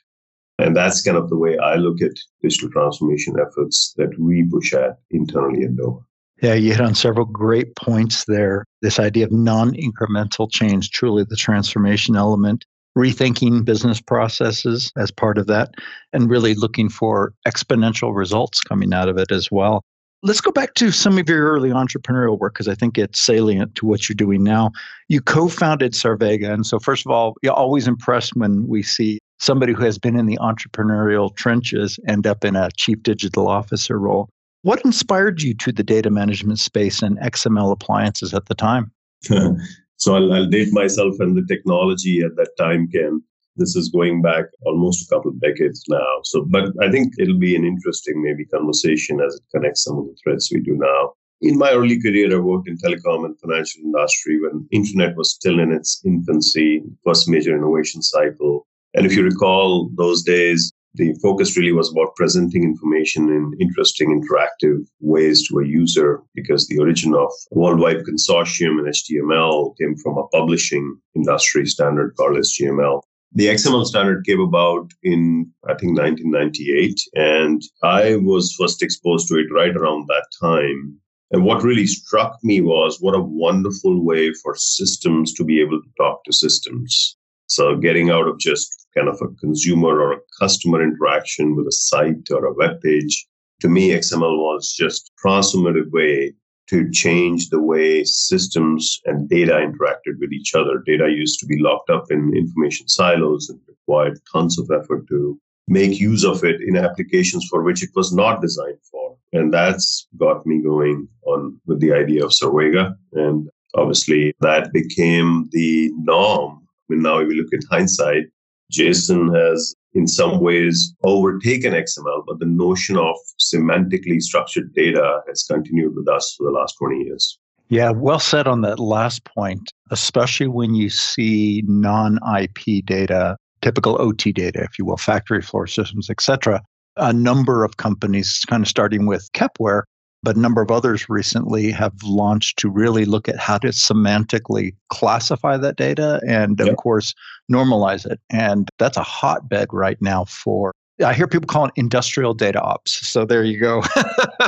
And 0.58 0.76
that's 0.76 1.02
kind 1.02 1.16
of 1.16 1.30
the 1.30 1.38
way 1.38 1.58
I 1.58 1.76
look 1.76 2.02
at 2.02 2.12
digital 2.42 2.72
transformation 2.72 3.36
efforts 3.40 3.94
that 3.98 4.18
we 4.20 4.44
push 4.44 4.74
at 4.74 4.98
internally 5.12 5.64
at 5.64 5.76
Dover. 5.78 6.02
Yeah, 6.42 6.54
you 6.54 6.72
hit 6.72 6.80
on 6.80 6.96
several 6.96 7.26
great 7.26 7.76
points 7.76 8.24
there. 8.26 8.66
This 8.82 8.98
idea 8.98 9.26
of 9.26 9.32
non 9.32 9.74
incremental 9.74 10.50
change, 10.50 10.92
truly 10.92 11.26
the 11.28 11.36
transformation 11.36 12.16
element, 12.16 12.66
rethinking 12.98 13.66
business 13.66 14.00
processes 14.00 14.92
as 14.96 15.12
part 15.12 15.38
of 15.38 15.48
that, 15.48 15.72
and 16.14 16.30
really 16.30 16.54
looking 16.54 16.88
for 16.88 17.34
exponential 17.46 18.16
results 18.16 18.62
coming 18.62 18.94
out 18.94 19.10
of 19.10 19.18
it 19.18 19.32
as 19.32 19.52
well. 19.52 19.84
Let's 20.24 20.42
go 20.42 20.52
back 20.52 20.74
to 20.76 20.92
some 20.92 21.18
of 21.18 21.30
your 21.30 21.50
early 21.50 21.70
entrepreneurial 21.70 22.40
work 22.40 22.54
because 22.54 22.68
I 22.68 22.76
think 22.76 22.98
it's 22.98 23.20
salient 23.20 23.76
to 23.76 23.86
what 23.86 24.08
you're 24.08 24.16
doing 24.16 24.44
now. 24.44 24.72
You 25.10 25.22
co 25.22 25.50
founded 25.50 25.92
Sarvega. 25.92 26.52
And 26.54 26.66
so, 26.66 26.80
first 26.80 27.06
of 27.06 27.12
all, 27.12 27.36
you're 27.42 27.54
always 27.54 27.88
impressed 27.88 28.36
when 28.36 28.66
we 28.68 28.82
see 28.82 29.20
somebody 29.40 29.74
who 29.74 29.84
has 29.84 29.98
been 29.98 30.18
in 30.18 30.26
the 30.26 30.38
entrepreneurial 30.42 31.36
trenches 31.36 32.00
end 32.08 32.28
up 32.28 32.46
in 32.46 32.56
a 32.56 32.70
chief 32.78 33.02
digital 33.04 33.50
officer 33.50 34.00
role. 34.00 34.30
What 34.62 34.84
inspired 34.84 35.42
you 35.42 35.54
to 35.56 35.72
the 35.72 35.84
data 35.84 36.10
management 36.10 36.60
space 36.60 37.02
and 37.02 37.18
XML 37.20 37.72
appliances 37.72 38.34
at 38.34 38.48
the 38.48 38.56
time? 38.56 38.92
so 39.24 40.16
I'll, 40.16 40.34
I'll, 40.34 40.50
date 40.50 40.74
myself 40.74 41.16
and 41.20 41.38
the 41.38 41.46
technology 41.48 42.22
at 42.22 42.36
that 42.36 42.52
time, 42.58 42.90
Ken. 42.92 43.22
This 43.56 43.76
is 43.76 43.90
going 43.90 44.22
back 44.22 44.46
almost 44.66 45.06
a 45.06 45.16
couple 45.16 45.32
of 45.32 45.40
decades 45.42 45.84
now. 45.88 46.20
So, 46.24 46.46
but 46.50 46.72
I 46.82 46.92
think 46.92 47.14
it'll 47.20 47.40
be 47.40 47.56
an 47.56 47.66
interesting 47.66 48.22
maybe 48.22 48.46
conversation 48.46 49.22
as 49.22 49.36
it 49.36 49.42
connects 49.54 49.84
some 49.84 49.98
of 49.98 50.06
the 50.06 50.16
threads 50.24 50.50
we 50.54 50.62
do 50.62 50.76
now. 50.76 51.14
In 51.42 51.58
my 51.58 51.72
early 51.72 52.02
career, 52.02 52.36
I 52.36 52.40
worked 52.40 52.68
in 52.68 52.78
telecom 52.78 53.26
and 53.26 53.40
financial 53.40 53.82
industry 53.84 54.42
when 54.42 54.68
internet 54.72 55.16
was 55.16 55.34
still 55.34 55.60
in 55.60 55.72
its 55.72 56.02
infancy, 56.06 56.84
first 57.06 57.30
major 57.30 57.56
innovation 57.56 58.02
cycle. 58.02 58.68
And 58.94 59.06
if 59.06 59.14
you 59.14 59.24
recall 59.24 59.90
those 59.96 60.24
days, 60.24 60.74
the 60.96 61.14
focus 61.22 61.56
really 61.56 61.72
was 61.72 61.92
about 61.92 62.16
presenting 62.16 62.64
information 62.64 63.30
in 63.30 63.54
interesting, 63.60 64.22
interactive 64.22 64.86
ways 65.00 65.48
to 65.48 65.60
a 65.60 65.66
user 65.66 66.22
because 66.34 66.68
the 66.68 66.80
origin 66.80 67.14
of 67.14 67.32
World 67.52 67.80
Wide 67.80 68.04
Consortium 68.04 68.80
and 68.80 68.88
HTML 68.88 69.78
came 69.78 69.96
from 69.98 70.18
a 70.18 70.28
publishing 70.28 71.00
industry 71.16 71.66
standard 71.68 72.16
called 72.16 72.38
HTML. 72.38 73.02
The 73.34 73.48
XML 73.48 73.86
standard 73.86 74.26
came 74.26 74.42
about 74.42 74.92
in, 75.04 75.52
I 75.66 75.76
think, 75.76 75.96
1998, 75.96 77.00
and 77.14 77.62
I 77.84 78.16
was 78.16 78.56
first 78.56 78.82
exposed 78.82 79.28
to 79.28 79.36
it 79.36 79.54
right 79.54 79.76
around 79.76 80.08
that 80.08 80.26
time. 80.42 81.00
And 81.32 81.44
what 81.44 81.62
really 81.62 81.86
struck 81.86 82.40
me 82.44 82.62
was 82.62 82.98
what 83.00 83.14
a 83.14 83.22
wonderful 83.22 84.04
way 84.04 84.34
for 84.34 84.56
systems 84.56 85.32
to 85.34 85.44
be 85.44 85.62
able 85.62 85.80
to 85.80 85.90
talk 86.00 86.24
to 86.24 86.34
systems. 86.34 87.16
So 87.50 87.76
getting 87.76 88.10
out 88.10 88.28
of 88.28 88.38
just 88.40 88.88
kind 88.96 89.10
of 89.10 89.20
a 89.22 89.34
consumer 89.40 90.00
or 90.00 90.14
a 90.14 90.20
customer 90.40 90.84
interaction 90.84 91.56
with 91.56 91.68
a 91.68 91.72
site 91.72 92.30
or 92.32 92.46
a 92.46 92.54
web 92.54 92.82
page, 92.82 93.28
to 93.62 93.68
me, 93.68 93.90
XML 93.90 94.38
was 94.38 94.74
just 94.74 95.12
transformative 95.24 95.92
way 95.92 96.34
to 96.70 96.90
change 96.92 97.50
the 97.50 97.60
way 97.60 98.04
systems 98.04 99.02
and 99.06 99.28
data 99.28 99.54
interacted 99.54 100.20
with 100.20 100.32
each 100.32 100.54
other. 100.54 100.84
Data 100.86 101.10
used 101.10 101.40
to 101.40 101.48
be 101.48 101.60
locked 101.60 101.90
up 101.90 102.12
in 102.12 102.32
information 102.36 102.88
silos 102.88 103.50
and 103.50 103.60
required 103.68 104.20
tons 104.32 104.60
of 104.60 104.70
effort 104.72 105.08
to 105.08 105.40
make 105.68 106.00
use 106.00 106.24
of 106.24 106.44
it 106.44 106.62
in 106.62 106.78
applications 106.78 107.48
for 107.50 107.64
which 107.64 107.84
it 107.84 107.90
was 107.96 108.14
not 108.14 108.42
designed 108.42 108.78
for. 108.92 109.18
And 109.34 109.52
that's 109.52 110.08
got 110.18 110.46
me 110.46 110.62
going 110.62 111.08
on 111.26 111.60
with 111.66 111.80
the 111.80 111.94
idea 111.94 112.24
of 112.24 112.32
Sarvega. 112.32 112.96
And 113.14 113.50
obviously 113.76 114.34
that 114.42 114.72
became 114.72 115.50
the 115.52 115.92
norm. 115.96 116.59
Mean, 116.90 117.02
now 117.02 117.20
if 117.20 117.28
we 117.28 117.36
look 117.36 117.54
at 117.54 117.62
hindsight, 117.70 118.26
JSON 118.72 119.36
has 119.36 119.76
in 119.94 120.08
some 120.08 120.40
ways 120.40 120.94
overtaken 121.04 121.74
XML, 121.74 122.24
but 122.28 122.40
the 122.40 122.46
notion 122.46 122.98
of 122.98 123.16
semantically 123.40 124.22
structured 124.22 124.74
data 124.74 125.22
has 125.28 125.44
continued 125.44 125.96
with 125.96 126.08
us 126.08 126.36
for 126.38 126.44
the 126.44 126.52
last 126.52 126.76
20 126.78 127.04
years. 127.04 127.40
Yeah, 127.70 127.92
well 127.92 128.20
said 128.20 128.48
on 128.48 128.62
that 128.62 128.80
last 128.80 129.24
point, 129.26 129.72
especially 129.92 130.48
when 130.48 130.74
you 130.74 130.90
see 130.90 131.64
non 131.68 132.20
IP 132.40 132.84
data, 132.86 133.38
typical 133.62 134.02
OT 134.02 134.32
data, 134.32 134.62
if 134.64 134.80
you 134.80 134.86
will, 134.86 134.98
factory 134.98 135.42
floor 135.42 135.68
systems, 135.68 136.10
etc. 136.10 136.62
A 136.98 137.14
number 137.14 137.64
of 137.64 137.78
companies, 137.78 138.44
kind 138.48 138.64
of 138.64 138.68
starting 138.68 139.06
with 139.06 139.30
Kepware, 139.34 139.84
but 140.24 140.36
a 140.36 140.40
number 140.40 140.62
of 140.62 140.72
others 140.72 141.10
recently 141.10 141.72
have 141.72 141.94
launched 142.04 142.58
to 142.60 142.70
really 142.70 143.06
look 143.06 143.30
at 143.30 143.38
how 143.38 143.58
to 143.60 143.70
semantically 143.70 144.76
classify 144.90 145.58
that 145.58 145.78
data 145.78 146.22
and, 146.28 146.60
of 146.60 146.76
course, 146.78 147.14
normalize 147.52 148.06
it. 148.10 148.20
And 148.30 148.70
that's 148.80 148.98
a 148.98 149.04
hotbed 149.04 149.70
right 149.72 150.02
now 150.02 150.26
for. 150.26 150.74
I 151.04 151.14
hear 151.14 151.28
people 151.28 151.48
call 151.48 151.66
it 151.66 151.72
industrial 151.78 152.34
data 152.34 152.62
ops. 152.62 153.08
So 153.08 153.24
there 153.24 153.46
you 153.46 153.58
go. 153.58 153.82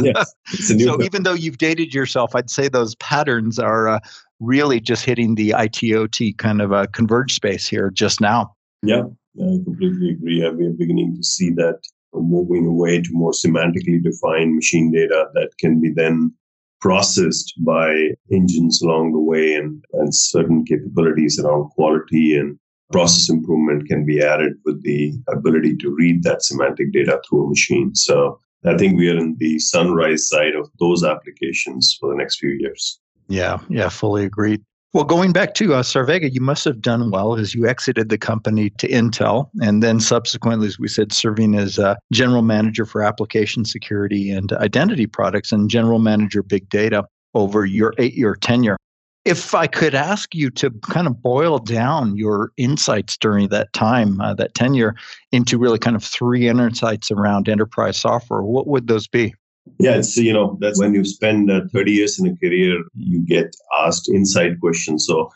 yes, 0.02 0.34
so 0.48 1.02
even 1.02 1.24
though 1.24 1.34
you've 1.34 1.58
dated 1.58 1.94
yourself, 1.94 2.36
I'd 2.36 2.50
say 2.50 2.68
those 2.68 2.96
patterns 2.96 3.58
are 3.58 3.88
uh, 3.88 4.00
really 4.42 4.82
just 4.82 5.06
hitting 5.06 5.36
the 5.36 5.52
ITOT 5.52 6.38
kind 6.38 6.62
of 6.62 6.74
a 6.74 6.88
converged 6.88 7.36
space 7.36 7.68
here 7.68 7.90
just 7.90 8.20
now. 8.20 8.54
Yeah, 8.84 9.04
I 9.40 9.64
completely 9.64 10.10
agree. 10.10 10.42
We're 10.42 10.72
beginning 10.72 11.16
to 11.16 11.24
see 11.24 11.52
that 11.52 11.80
moving 12.14 12.66
away 12.66 13.02
to 13.02 13.10
more 13.12 13.32
semantically 13.32 14.02
defined 14.02 14.56
machine 14.56 14.92
data 14.92 15.30
that 15.34 15.52
can 15.60 15.80
be 15.80 15.92
then 15.92 16.34
processed 16.82 17.54
by 17.60 18.10
engines 18.32 18.82
along 18.82 19.14
the 19.14 19.20
way 19.20 19.56
and, 19.56 19.84
and 19.94 20.14
certain 20.14 20.66
capabilities 20.66 21.40
around 21.40 21.70
quality 21.70 22.36
and 22.36 22.58
process 22.92 23.30
improvement 23.30 23.88
can 23.88 24.06
be 24.06 24.22
added 24.22 24.54
with 24.66 24.82
the 24.84 25.14
ability 25.30 25.78
to 25.78 25.96
read 25.96 26.24
that 26.24 26.44
semantic 26.44 26.92
data 26.92 27.22
through 27.28 27.46
a 27.46 27.50
machine. 27.50 27.96
So 27.96 28.40
I 28.66 28.78
think 28.78 28.98
we 28.98 29.10
are 29.10 29.18
in 29.18 29.36
the 29.40 29.60
sunrise 29.60 30.28
side 30.28 30.56
of 30.56 30.70
those 30.80 31.04
applications 31.04 31.98
for 32.00 32.10
the 32.10 32.18
next 32.18 32.40
few 32.40 32.50
years. 32.50 33.00
Yeah, 33.28 33.60
yeah, 33.70 33.90
fully 33.90 34.26
agreed. 34.26 34.62
Well, 34.94 35.06
going 35.06 35.32
back 35.32 35.54
to 35.54 35.74
uh, 35.74 35.84
Sarvega, 35.84 36.34
you 36.34 36.42
must 36.42 36.66
have 36.66 36.82
done 36.82 37.12
well 37.12 37.38
as 37.38 37.56
you 37.56 37.66
exited 37.66 38.10
the 38.10 38.18
company 38.18 38.72
to 38.72 38.90
Intel, 38.90 39.50
and 39.62 39.82
then 39.82 40.02
subsequently, 40.02 40.68
as 40.68 40.78
we 40.78 40.90
said, 40.90 41.14
serving 41.14 41.56
as 41.56 41.80
uh, 41.80 41.96
general 42.12 42.42
manager 42.42 42.86
for 42.86 43.02
application 43.02 43.64
security 43.64 44.32
and 44.32 44.52
identity 44.52 45.08
products 45.08 45.54
and 45.54 45.70
general 45.70 46.00
manager 46.00 46.44
big 46.44 46.68
data 46.68 47.06
over 47.36 47.66
your 47.66 47.94
eight-year 48.00 48.36
tenure. 48.36 48.76
If 49.24 49.56
I 49.56 49.66
could 49.68 49.96
ask 49.96 50.36
you 50.36 50.50
to 50.50 50.70
kind 50.90 51.08
of 51.08 51.22
boil 51.22 51.60
down 51.60 52.18
your 52.18 52.52
insights 52.58 53.16
during 53.16 53.48
that 53.48 53.72
time, 53.72 54.20
uh, 54.20 54.34
that 54.34 54.56
tenure, 54.56 54.96
into 55.32 55.58
really 55.58 55.80
kind 55.80 55.96
of 55.96 56.04
three 56.04 56.50
insights 56.50 57.12
around 57.12 57.48
enterprise 57.48 57.96
software, 57.96 58.42
what 58.42 58.68
would 58.68 58.88
those 58.88 59.08
be? 59.08 59.34
Yeah, 59.80 59.96
it's, 59.98 60.18
you 60.18 60.34
know, 60.34 60.58
that's 60.60 60.80
when 60.80 60.94
you 60.94 61.06
spend 61.06 61.52
uh, 61.52 61.62
30 61.74 61.92
years 61.92 62.20
in 62.20 62.28
a 62.28 62.36
career, 62.38 62.84
you 62.96 63.22
get 63.26 63.56
asked 63.80 64.10
inside 64.10 64.60
questions. 64.60 65.06
So 65.06 65.32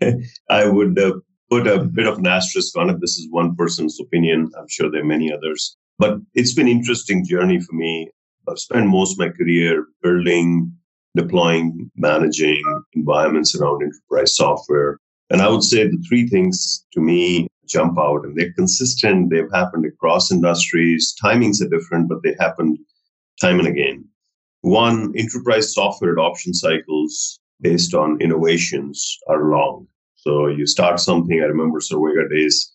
I 0.50 0.66
would 0.66 0.98
uh, 0.98 1.14
put 1.50 1.66
a 1.66 1.84
bit 1.84 2.06
of 2.06 2.18
an 2.18 2.26
asterisk 2.26 2.76
on 2.78 2.90
it. 2.90 3.00
This 3.00 3.18
is 3.18 3.28
one 3.30 3.54
person's 3.56 4.00
opinion. 4.00 4.50
I'm 4.58 4.68
sure 4.68 4.90
there 4.90 5.02
are 5.02 5.04
many 5.04 5.32
others. 5.32 5.76
But 5.98 6.18
it's 6.34 6.54
been 6.54 6.68
interesting 6.68 7.24
journey 7.24 7.60
for 7.60 7.74
me. 7.74 8.10
I've 8.48 8.58
spent 8.58 8.86
most 8.88 9.12
of 9.12 9.18
my 9.18 9.28
career 9.28 9.86
building, 10.02 10.72
deploying, 11.16 11.90
managing 11.96 12.62
environments 12.94 13.54
around 13.54 13.82
enterprise 13.82 14.34
software. 14.34 14.98
And 15.30 15.40
I 15.40 15.48
would 15.48 15.62
say 15.62 15.86
the 15.86 16.02
three 16.08 16.26
things 16.26 16.84
to 16.94 17.00
me 17.00 17.48
jump 17.66 17.98
out 17.98 18.24
and 18.24 18.36
they're 18.36 18.52
consistent. 18.52 19.30
They've 19.30 19.50
happened 19.52 19.86
across 19.86 20.32
industries. 20.32 21.14
Timings 21.22 21.62
are 21.62 21.68
different, 21.68 22.08
but 22.08 22.22
they 22.22 22.34
happened 22.38 22.78
time 23.40 23.58
and 23.58 23.68
again. 23.68 24.04
One, 24.62 25.12
enterprise 25.16 25.74
software 25.74 26.12
adoption 26.12 26.54
cycles 26.54 27.40
based 27.60 27.94
on 27.94 28.20
innovations 28.20 29.18
are 29.28 29.50
long. 29.50 29.86
So 30.14 30.46
you 30.46 30.66
start 30.66 31.00
something, 31.00 31.40
I 31.40 31.46
remember 31.46 31.80
Sarvega 31.80 32.30
days, 32.30 32.72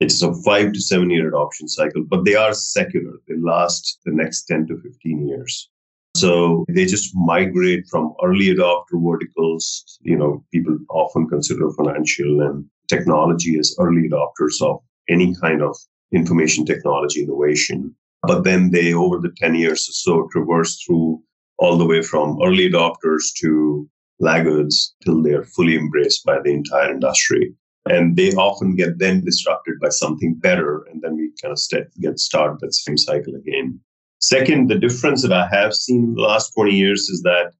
it's 0.00 0.22
a 0.22 0.34
five 0.42 0.72
to 0.72 0.80
seven 0.80 1.10
year 1.10 1.28
adoption 1.28 1.68
cycle, 1.68 2.02
but 2.08 2.24
they 2.24 2.34
are 2.34 2.54
secular. 2.54 3.12
They 3.28 3.34
last 3.36 3.98
the 4.04 4.12
next 4.12 4.44
10 4.46 4.66
to 4.68 4.78
15 4.78 5.28
years. 5.28 5.68
So 6.16 6.64
they 6.68 6.86
just 6.86 7.14
migrate 7.14 7.86
from 7.88 8.14
early 8.24 8.46
adopter 8.46 8.96
verticals. 8.96 9.98
You 10.00 10.16
know, 10.16 10.44
people 10.52 10.78
often 10.88 11.28
consider 11.28 11.70
financial 11.72 12.40
and 12.40 12.64
technology 12.88 13.58
as 13.58 13.76
early 13.78 14.08
adopters 14.08 14.60
of 14.60 14.80
any 15.08 15.34
kind 15.36 15.62
of 15.62 15.76
information 16.12 16.64
technology 16.66 17.22
innovation. 17.22 17.94
But 18.22 18.44
then 18.44 18.70
they, 18.70 18.92
over 18.92 19.18
the 19.18 19.32
10 19.36 19.54
years 19.54 19.88
or 19.88 19.92
so, 19.92 20.28
traverse 20.30 20.82
through 20.82 21.22
all 21.58 21.76
the 21.76 21.86
way 21.86 22.02
from 22.02 22.38
early 22.42 22.70
adopters 22.70 23.32
to 23.40 23.88
laggards 24.18 24.94
till 25.04 25.22
they're 25.22 25.44
fully 25.44 25.76
embraced 25.76 26.24
by 26.24 26.38
the 26.42 26.50
entire 26.50 26.92
industry. 26.92 27.54
And 27.86 28.16
they 28.16 28.32
often 28.32 28.76
get 28.76 28.98
then 28.98 29.24
disrupted 29.24 29.80
by 29.80 29.88
something 29.88 30.34
better. 30.34 30.84
And 30.90 31.00
then 31.02 31.16
we 31.16 31.32
kind 31.40 31.52
of 31.52 31.58
st- 31.58 31.88
get 32.00 32.18
started 32.18 32.58
that 32.60 32.74
same 32.74 32.98
cycle 32.98 33.34
again. 33.34 33.80
Second, 34.18 34.68
the 34.68 34.78
difference 34.78 35.22
that 35.22 35.32
I 35.32 35.48
have 35.50 35.74
seen 35.74 36.04
in 36.04 36.14
the 36.14 36.20
last 36.20 36.52
20 36.52 36.74
years 36.74 37.08
is 37.08 37.22
that 37.22 37.52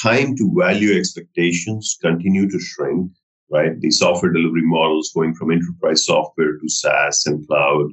time 0.00 0.36
to 0.36 0.54
value 0.56 0.98
expectations 0.98 1.96
continue 2.00 2.50
to 2.50 2.58
shrink, 2.58 3.12
right? 3.50 3.80
The 3.80 3.90
software 3.92 4.32
delivery 4.32 4.62
models 4.64 5.12
going 5.14 5.34
from 5.34 5.52
enterprise 5.52 6.04
software 6.04 6.58
to 6.58 6.68
SaaS 6.68 7.24
and 7.26 7.46
cloud, 7.46 7.92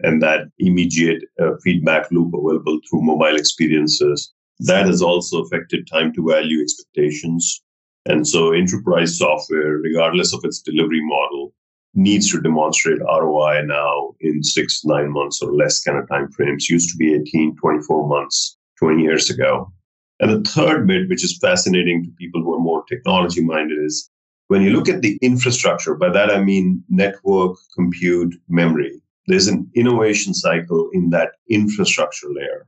and 0.00 0.22
that 0.22 0.48
immediate 0.58 1.22
uh, 1.40 1.52
feedback 1.62 2.10
loop 2.10 2.34
available 2.34 2.80
through 2.88 3.02
mobile 3.02 3.36
experiences. 3.36 4.32
That 4.60 4.86
has 4.86 5.02
also 5.02 5.42
affected 5.42 5.86
time 5.86 6.12
to 6.14 6.28
value 6.28 6.62
expectations. 6.62 7.62
And 8.06 8.26
so 8.26 8.52
enterprise 8.52 9.18
software, 9.18 9.78
regardless 9.78 10.32
of 10.32 10.40
its 10.44 10.60
delivery 10.60 11.00
model, 11.02 11.54
needs 11.94 12.30
to 12.30 12.40
demonstrate 12.40 13.00
ROI 13.00 13.62
now 13.62 14.14
in 14.20 14.42
six, 14.42 14.84
nine 14.84 15.12
months 15.12 15.40
or 15.42 15.52
less 15.52 15.80
kind 15.80 15.98
of 15.98 16.08
time 16.08 16.30
frames. 16.32 16.68
Used 16.68 16.90
to 16.90 16.96
be 16.96 17.14
18, 17.14 17.56
24 17.56 18.08
months 18.08 18.56
20 18.78 19.02
years 19.02 19.30
ago. 19.30 19.72
And 20.20 20.30
the 20.30 20.48
third 20.48 20.86
bit, 20.86 21.08
which 21.08 21.24
is 21.24 21.38
fascinating 21.38 22.04
to 22.04 22.10
people 22.18 22.42
who 22.42 22.54
are 22.54 22.60
more 22.60 22.84
technology 22.84 23.42
minded, 23.42 23.78
is 23.84 24.10
when 24.48 24.62
you 24.62 24.70
look 24.70 24.88
at 24.88 25.02
the 25.02 25.18
infrastructure, 25.22 25.94
by 25.94 26.10
that 26.10 26.30
I 26.30 26.42
mean 26.42 26.84
network, 26.88 27.56
compute, 27.74 28.34
memory, 28.48 29.00
there's 29.26 29.46
an 29.46 29.70
innovation 29.74 30.34
cycle 30.34 30.90
in 30.92 31.10
that 31.10 31.32
infrastructure 31.48 32.28
layer. 32.28 32.66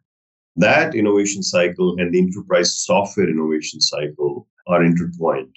That 0.56 0.94
innovation 0.94 1.42
cycle 1.42 1.96
and 1.98 2.14
the 2.14 2.18
enterprise 2.18 2.78
software 2.78 3.28
innovation 3.28 3.80
cycle 3.80 4.48
are 4.66 4.82
intertwined 4.82 5.54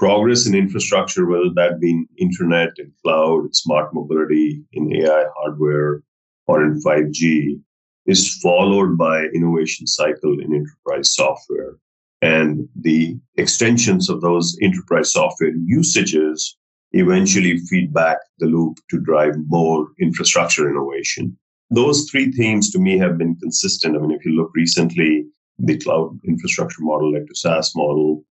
progress 0.00 0.46
in 0.46 0.54
infrastructure, 0.54 1.26
whether 1.26 1.50
that 1.54 1.78
be 1.78 1.90
in 1.90 2.08
internet 2.16 2.70
and 2.78 2.90
cloud, 3.02 3.54
smart 3.54 3.92
mobility, 3.92 4.62
in 4.72 4.90
AI 4.96 5.24
hardware, 5.36 6.02
or 6.46 6.64
in 6.64 6.80
5G, 6.80 7.60
is 8.06 8.34
followed 8.42 8.96
by 8.96 9.24
innovation 9.34 9.86
cycle 9.86 10.40
in 10.40 10.54
enterprise 10.54 11.14
software. 11.14 11.76
And 12.22 12.66
the 12.74 13.18
extensions 13.36 14.08
of 14.08 14.22
those 14.22 14.56
enterprise 14.62 15.12
software 15.12 15.52
usages 15.66 16.56
eventually 16.92 17.58
feed 17.58 17.92
back 17.92 18.18
the 18.38 18.46
loop 18.46 18.78
to 18.90 18.98
drive 18.98 19.34
more 19.46 19.88
infrastructure 20.00 20.68
innovation. 20.68 21.36
Those 21.70 22.10
three 22.10 22.32
themes 22.32 22.70
to 22.72 22.78
me 22.78 22.98
have 22.98 23.16
been 23.16 23.36
consistent. 23.36 23.96
I 23.96 24.00
mean, 24.00 24.10
if 24.10 24.24
you 24.24 24.32
look 24.32 24.50
recently, 24.54 25.26
the 25.58 25.78
cloud 25.78 26.18
infrastructure 26.26 26.82
model 26.82 27.12
led 27.12 27.28
to 27.28 27.34
SaaS 27.34 27.72
model, 27.76 28.24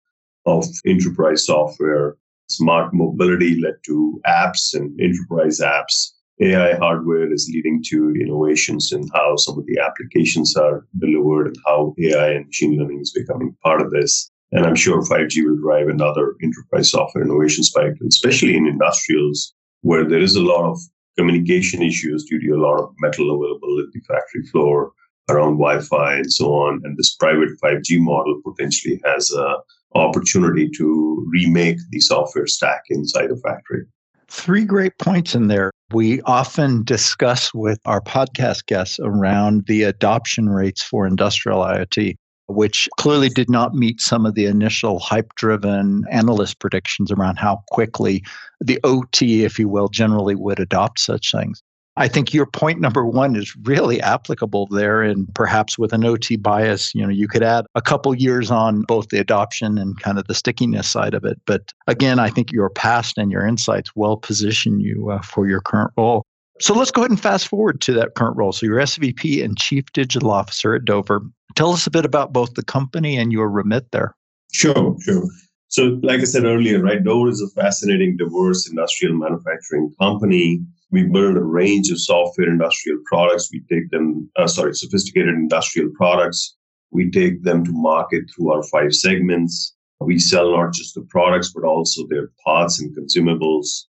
of 0.45 0.65
enterprise 0.85 1.45
software. 1.45 2.17
Smart 2.49 2.93
mobility 2.93 3.59
led 3.61 3.75
to 3.85 4.19
apps 4.25 4.73
and 4.73 4.99
enterprise 4.99 5.59
apps. 5.59 6.11
AI 6.41 6.75
hardware 6.77 7.31
is 7.31 7.51
leading 7.53 7.83
to 7.89 8.15
innovations 8.19 8.91
in 8.91 9.07
how 9.13 9.35
some 9.35 9.59
of 9.59 9.65
the 9.65 9.77
applications 9.79 10.55
are 10.55 10.87
delivered 10.97 11.47
and 11.47 11.57
how 11.65 11.93
AI 11.99 12.29
and 12.31 12.45
machine 12.47 12.77
learning 12.77 13.01
is 13.01 13.11
becoming 13.11 13.55
part 13.61 13.81
of 13.81 13.91
this. 13.91 14.31
And 14.51 14.65
I'm 14.65 14.75
sure 14.75 15.01
5G 15.01 15.45
will 15.45 15.57
drive 15.57 15.87
another 15.87 16.35
enterprise 16.41 16.91
software 16.91 17.23
innovation 17.23 17.63
spike, 17.63 17.93
especially 18.07 18.55
in 18.57 18.67
industrials 18.67 19.53
where 19.81 20.03
there 20.03 20.19
is 20.19 20.35
a 20.35 20.41
lot 20.41 20.69
of 20.69 20.79
communication 21.17 21.81
issues 21.81 22.25
due 22.25 22.39
to 22.39 22.55
a 22.55 22.61
lot 22.61 22.79
of 22.79 22.93
metal 22.99 23.29
available 23.29 23.79
at 23.79 23.91
the 23.93 23.99
factory 24.07 24.43
floor 24.51 24.91
around 25.29 25.57
Wi-Fi 25.57 26.15
and 26.15 26.33
so 26.33 26.53
on. 26.53 26.81
And 26.83 26.97
this 26.97 27.15
private 27.15 27.49
5G 27.63 27.99
model 27.99 28.41
potentially 28.43 28.99
has 29.05 29.31
a 29.31 29.57
opportunity 29.95 30.69
to 30.69 31.27
remake 31.31 31.77
the 31.91 31.99
software 31.99 32.47
stack 32.47 32.83
inside 32.89 33.31
a 33.31 33.35
factory. 33.37 33.85
Three 34.27 34.63
great 34.63 34.97
points 34.99 35.33
in 35.33 35.47
there. 35.47 35.71
We 35.91 36.21
often 36.21 36.83
discuss 36.83 37.51
with 37.53 37.79
our 37.85 37.99
podcast 37.99 38.67
guests 38.67 38.99
around 39.01 39.65
the 39.65 39.83
adoption 39.83 40.49
rates 40.49 40.83
for 40.83 41.07
industrial 41.07 41.61
IoT, 41.61 42.15
which 42.49 42.89
clearly 42.97 43.29
did 43.29 43.49
not 43.49 43.75
meet 43.75 44.01
some 44.01 44.25
of 44.25 44.35
the 44.35 44.45
initial 44.45 44.99
hype 44.99 45.33
driven 45.35 46.03
analyst 46.11 46.59
predictions 46.59 47.11
around 47.11 47.37
how 47.37 47.63
quickly 47.69 48.23
the 48.59 48.79
OT, 48.83 49.43
if 49.45 49.59
you 49.59 49.69
will, 49.69 49.87
generally 49.87 50.35
would 50.35 50.59
adopt 50.59 50.99
such 50.99 51.31
things. 51.31 51.61
I 51.99 52.07
think 52.07 52.33
your 52.33 52.45
point 52.45 52.79
number 52.79 53.05
one 53.05 53.35
is 53.35 53.53
really 53.63 53.99
applicable 54.01 54.67
there. 54.67 55.01
And 55.03 55.27
perhaps 55.35 55.77
with 55.77 55.91
an 55.91 56.05
OT 56.05 56.37
bias, 56.37 56.95
you 56.95 57.03
know, 57.03 57.09
you 57.09 57.27
could 57.27 57.43
add 57.43 57.65
a 57.75 57.81
couple 57.81 58.15
years 58.15 58.49
on 58.49 58.83
both 58.83 59.09
the 59.09 59.19
adoption 59.19 59.77
and 59.77 59.99
kind 59.99 60.17
of 60.17 60.25
the 60.27 60.33
stickiness 60.33 60.87
side 60.87 61.13
of 61.13 61.25
it. 61.25 61.41
But 61.45 61.73
again, 61.87 62.17
I 62.17 62.29
think 62.29 62.53
your 62.53 62.69
past 62.69 63.17
and 63.17 63.31
your 63.31 63.45
insights 63.45 63.95
well 63.95 64.15
position 64.15 64.79
you 64.79 65.11
uh, 65.11 65.21
for 65.21 65.45
your 65.45 65.59
current 65.59 65.91
role. 65.97 66.23
So 66.61 66.73
let's 66.73 66.91
go 66.91 67.01
ahead 67.01 67.11
and 67.11 67.19
fast 67.19 67.47
forward 67.47 67.81
to 67.81 67.93
that 67.93 68.15
current 68.15 68.37
role. 68.37 68.51
So 68.51 68.65
you're 68.65 68.79
SVP 68.79 69.43
and 69.43 69.57
Chief 69.57 69.85
Digital 69.93 70.31
Officer 70.31 70.75
at 70.75 70.85
Dover. 70.85 71.21
Tell 71.55 71.71
us 71.71 71.87
a 71.87 71.91
bit 71.91 72.05
about 72.05 72.33
both 72.33 72.53
the 72.53 72.63
company 72.63 73.17
and 73.17 73.31
your 73.31 73.49
remit 73.49 73.91
there. 73.91 74.15
Sure, 74.51 74.95
sure. 75.01 75.23
So, 75.67 75.99
like 76.01 76.19
I 76.19 76.23
said 76.23 76.45
earlier, 76.45 76.81
right, 76.81 77.03
Dover 77.03 77.29
is 77.29 77.41
a 77.41 77.61
fascinating, 77.61 78.17
diverse 78.17 78.67
industrial 78.67 79.15
manufacturing 79.15 79.93
company 79.99 80.61
we 80.91 81.03
build 81.03 81.37
a 81.37 81.43
range 81.43 81.91
of 81.91 81.99
software 81.99 82.49
industrial 82.49 82.99
products. 83.05 83.49
We 83.51 83.61
take 83.71 83.89
them, 83.91 84.29
uh, 84.35 84.47
sorry, 84.47 84.73
sophisticated 84.73 85.35
industrial 85.35 85.91
products. 85.95 86.55
We 86.91 87.11
take 87.11 87.43
them 87.43 87.63
to 87.65 87.71
market 87.71 88.23
through 88.35 88.51
our 88.51 88.63
five 88.63 88.93
segments. 88.93 89.75
We 89.99 90.17
sell 90.17 90.55
not 90.55 90.73
just 90.73 90.95
the 90.95 91.05
products, 91.09 91.51
but 91.53 91.63
also 91.63 92.07
their 92.07 92.31
parts 92.43 92.81
and 92.81 92.95
consumables. 92.95 93.85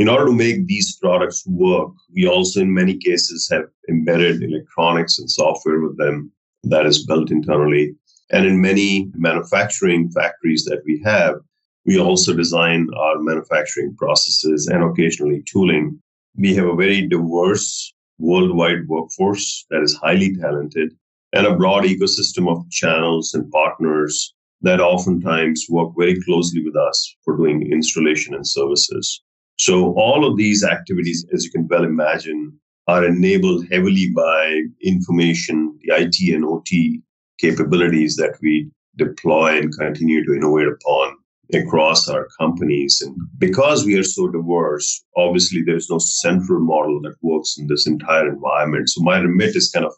In 0.00 0.08
order 0.08 0.24
to 0.24 0.32
make 0.32 0.66
these 0.66 0.96
products 0.96 1.46
work, 1.46 1.92
we 2.14 2.26
also, 2.26 2.60
in 2.60 2.72
many 2.72 2.96
cases, 2.96 3.50
have 3.52 3.64
embedded 3.86 4.42
electronics 4.42 5.18
and 5.18 5.30
software 5.30 5.78
with 5.80 5.98
them 5.98 6.32
that 6.62 6.86
is 6.86 7.04
built 7.04 7.30
internally. 7.30 7.94
And 8.30 8.46
in 8.46 8.62
many 8.62 9.10
manufacturing 9.14 10.10
factories 10.10 10.64
that 10.64 10.80
we 10.86 11.02
have, 11.04 11.34
we 11.84 12.00
also 12.00 12.32
design 12.32 12.88
our 12.96 13.18
manufacturing 13.18 13.94
processes 13.94 14.68
and 14.68 14.82
occasionally 14.82 15.42
tooling 15.46 16.00
we 16.34 16.54
have 16.54 16.68
a 16.68 16.76
very 16.76 17.06
diverse 17.06 17.92
worldwide 18.18 18.88
workforce 18.88 19.66
that 19.68 19.82
is 19.82 20.00
highly 20.02 20.34
talented 20.34 20.94
and 21.34 21.46
a 21.46 21.56
broad 21.56 21.84
ecosystem 21.84 22.48
of 22.48 22.70
channels 22.70 23.34
and 23.34 23.50
partners 23.50 24.32
that 24.62 24.80
oftentimes 24.80 25.66
work 25.68 25.92
very 25.98 26.18
closely 26.22 26.64
with 26.64 26.76
us 26.88 27.16
for 27.22 27.36
doing 27.36 27.70
installation 27.70 28.34
and 28.34 28.46
services. 28.46 29.22
So, 29.60 29.92
all 29.92 30.24
of 30.24 30.38
these 30.38 30.64
activities, 30.64 31.26
as 31.34 31.44
you 31.44 31.50
can 31.50 31.68
well 31.68 31.84
imagine, 31.84 32.58
are 32.86 33.04
enabled 33.04 33.66
heavily 33.70 34.10
by 34.16 34.62
information, 34.82 35.78
the 35.82 35.92
IT 35.96 36.34
and 36.34 36.46
OT 36.46 37.02
capabilities 37.38 38.16
that 38.16 38.38
we 38.40 38.70
deploy 38.96 39.58
and 39.58 39.76
continue 39.76 40.24
to 40.24 40.32
innovate 40.32 40.68
upon 40.68 41.14
across 41.52 42.08
our 42.08 42.26
companies. 42.38 43.02
And 43.04 43.14
because 43.36 43.84
we 43.84 43.98
are 43.98 44.02
so 44.02 44.28
diverse, 44.28 45.04
obviously 45.18 45.62
there's 45.62 45.90
no 45.90 45.98
central 45.98 46.60
model 46.60 46.98
that 47.02 47.16
works 47.20 47.58
in 47.58 47.66
this 47.66 47.86
entire 47.86 48.30
environment. 48.30 48.88
So 48.88 49.02
my 49.02 49.18
remit 49.18 49.56
is 49.56 49.70
kind 49.70 49.84
of 49.84 49.92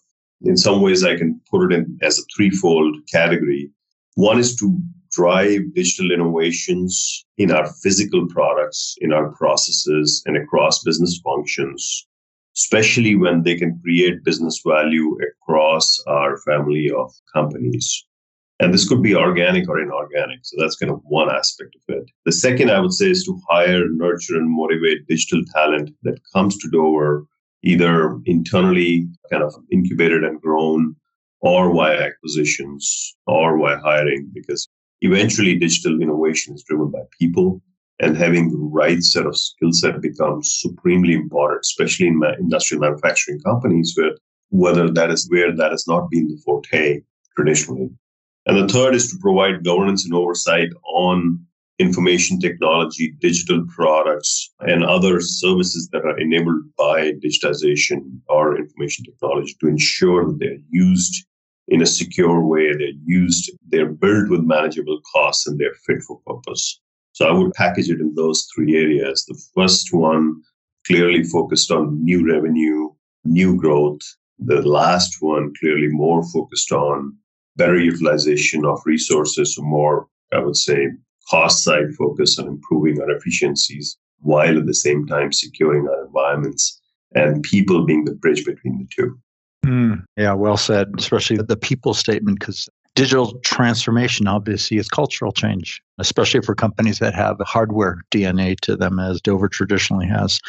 in 0.45 0.57
some 0.57 0.83
ways, 0.83 1.04
I 1.04 1.16
can 1.16 1.40
put 1.49 1.71
it 1.71 1.76
in 1.76 1.99
as 2.02 2.19
a 2.19 2.23
threefold 2.35 2.97
category. 3.12 3.71
One 4.16 4.40
is 4.40 4.57
to 4.57 4.76
drive 5.12 5.75
digital 5.75 6.11
innovations 6.11 7.25
in 7.38 7.50
our 7.50 7.71
physical 7.83 8.26
products, 8.28 8.97
in 9.00 9.12
our 9.12 9.31
processes, 9.33 10.23
and 10.26 10.37
across 10.37 10.83
business 10.83 11.21
functions, 11.23 12.07
especially 12.57 13.14
when 13.14 13.42
they 13.42 13.57
can 13.57 13.78
create 13.83 14.25
business 14.25 14.61
value 14.66 15.16
across 15.23 16.02
our 16.07 16.38
family 16.38 16.90
of 16.90 17.12
companies. 17.33 18.07
And 18.61 18.73
this 18.73 18.88
could 18.88 19.02
be 19.02 19.14
organic 19.14 19.69
or 19.69 19.81
inorganic. 19.81 20.40
So 20.42 20.57
that's 20.59 20.76
kind 20.76 20.92
of 20.92 21.00
one 21.04 21.31
aspect 21.31 21.75
of 21.75 21.97
it. 21.97 22.04
The 22.25 22.33
second, 22.33 22.71
I 22.71 22.81
would 22.81 22.92
say, 22.92 23.11
is 23.11 23.25
to 23.25 23.38
hire, 23.49 23.88
nurture, 23.88 24.37
and 24.37 24.49
motivate 24.49 25.07
digital 25.09 25.42
talent 25.52 25.90
that 26.04 26.21
comes 26.33 26.57
to 26.59 26.71
Dover 26.71 27.26
either 27.64 28.21
internally 28.26 29.09
kind 29.31 29.42
of 29.42 29.54
incubated 29.71 30.25
and 30.25 30.40
grown 30.40 30.97
or 31.40 31.75
via 31.75 32.02
acquisitions 32.02 33.16
or 33.26 33.59
via 33.59 33.78
hiring 33.78 34.31
because 34.33 34.69
eventually 35.02 35.54
digital 35.54 36.00
innovation 36.00 36.54
is 36.54 36.64
driven 36.64 36.90
by 36.90 37.00
people 37.18 37.62
and 38.00 38.16
having 38.16 38.50
the 38.50 38.59
right 38.59 39.02
set 39.02 39.26
of 39.26 39.37
skill 39.37 39.73
set 39.73 40.00
becomes 40.00 40.59
supremely 40.61 41.14
important 41.14 41.61
especially 41.61 42.09
in 42.09 42.21
industrial 42.38 42.80
manufacturing 42.80 43.40
companies 43.40 43.94
where 43.97 44.12
whether 44.52 44.90
that 44.90 45.11
is 45.11 45.28
where 45.30 45.54
that 45.56 45.71
has 45.71 45.88
not 45.88 46.11
been 46.11 46.28
the 46.28 46.37
forte 46.44 47.00
traditionally. 47.35 47.90
And 48.47 48.56
the 48.56 48.73
third 48.73 48.94
is 48.94 49.11
to 49.11 49.18
provide 49.18 49.64
governance 49.64 50.04
and 50.04 50.14
oversight 50.14 50.68
on 50.85 51.44
information 51.78 52.38
technology, 52.38 53.14
digital 53.18 53.64
products, 53.75 54.52
and 54.61 54.85
other 54.85 55.21
services 55.21 55.88
that 55.92 56.04
are 56.04 56.18
enabled 56.18 56.62
by 56.76 57.12
digitization 57.12 58.21
or 58.28 58.59
information 58.59 59.04
technology 59.04 59.56
to 59.61 59.68
ensure 59.68 60.26
that 60.26 60.38
they're 60.38 60.59
used 60.71 61.25
in 61.69 61.83
a 61.83 61.87
secure 61.87 62.45
way. 62.45 62.73
They're 62.73 62.99
used, 63.04 63.50
they're 63.69 63.92
built 63.92 64.28
with 64.31 64.42
manageable 64.42 65.00
costs, 65.12 65.47
and 65.47 65.59
they're 65.59 65.75
fit 65.87 66.02
for 66.02 66.21
purpose. 66.26 66.81
So 67.12 67.26
I 67.26 67.33
would 67.33 67.52
package 67.52 67.90
it 67.90 68.00
in 68.00 68.14
those 68.14 68.49
three 68.54 68.76
areas. 68.76 69.25
The 69.26 69.40
first 69.54 69.92
one 69.92 70.40
clearly 70.87 71.23
focused 71.25 71.71
on 71.71 72.02
new 72.02 72.26
revenue, 72.26 72.88
new 73.25 73.57
growth. 73.57 74.00
The 74.38 74.62
last 74.62 75.16
one 75.21 75.52
clearly 75.61 75.88
more 75.88 76.25
focused 76.31 76.73
on 76.73 77.16
better 77.57 77.78
utilization 77.78 78.64
of 78.64 78.81
resources, 78.87 79.57
more, 79.61 80.09
I 80.33 80.38
would 80.38 80.57
say, 80.57 80.88
cost 81.31 81.62
side 81.62 81.95
focus 81.97 82.38
on 82.38 82.49
improving 82.49 83.00
our 83.00 83.11
efficiencies 83.11 83.97
while 84.21 84.59
at 84.59 84.66
the 84.66 84.75
same 84.75 85.07
time 85.07 85.33
securing 85.33 85.87
our 85.87 86.07
environments 86.07 86.81
and 87.14 87.42
people 87.42 87.85
being 87.85 88.04
the 88.04 88.14
bridge 88.14 88.45
between 88.45 88.78
the 88.78 88.88
two. 88.90 89.19
Mm, 89.64 90.04
yeah, 90.16 90.33
well 90.33 90.57
said, 90.57 90.88
especially 90.99 91.37
the 91.37 91.57
people 91.57 91.95
statement, 91.95 92.40
because 92.40 92.69
digital 92.95 93.38
transformation 93.40 94.26
obviously 94.26 94.76
is 94.76 94.88
cultural 94.88 95.33
change, 95.33 95.81
especially 95.99 96.40
for 96.40 96.54
companies 96.54 96.99
that 96.99 97.14
have 97.14 97.37
hardware 97.40 97.99
DNA 98.11 98.59
to 98.61 98.76
them, 98.76 98.99
as 98.99 99.21
Dover 99.21 99.49
traditionally 99.49 100.07
has. 100.07 100.40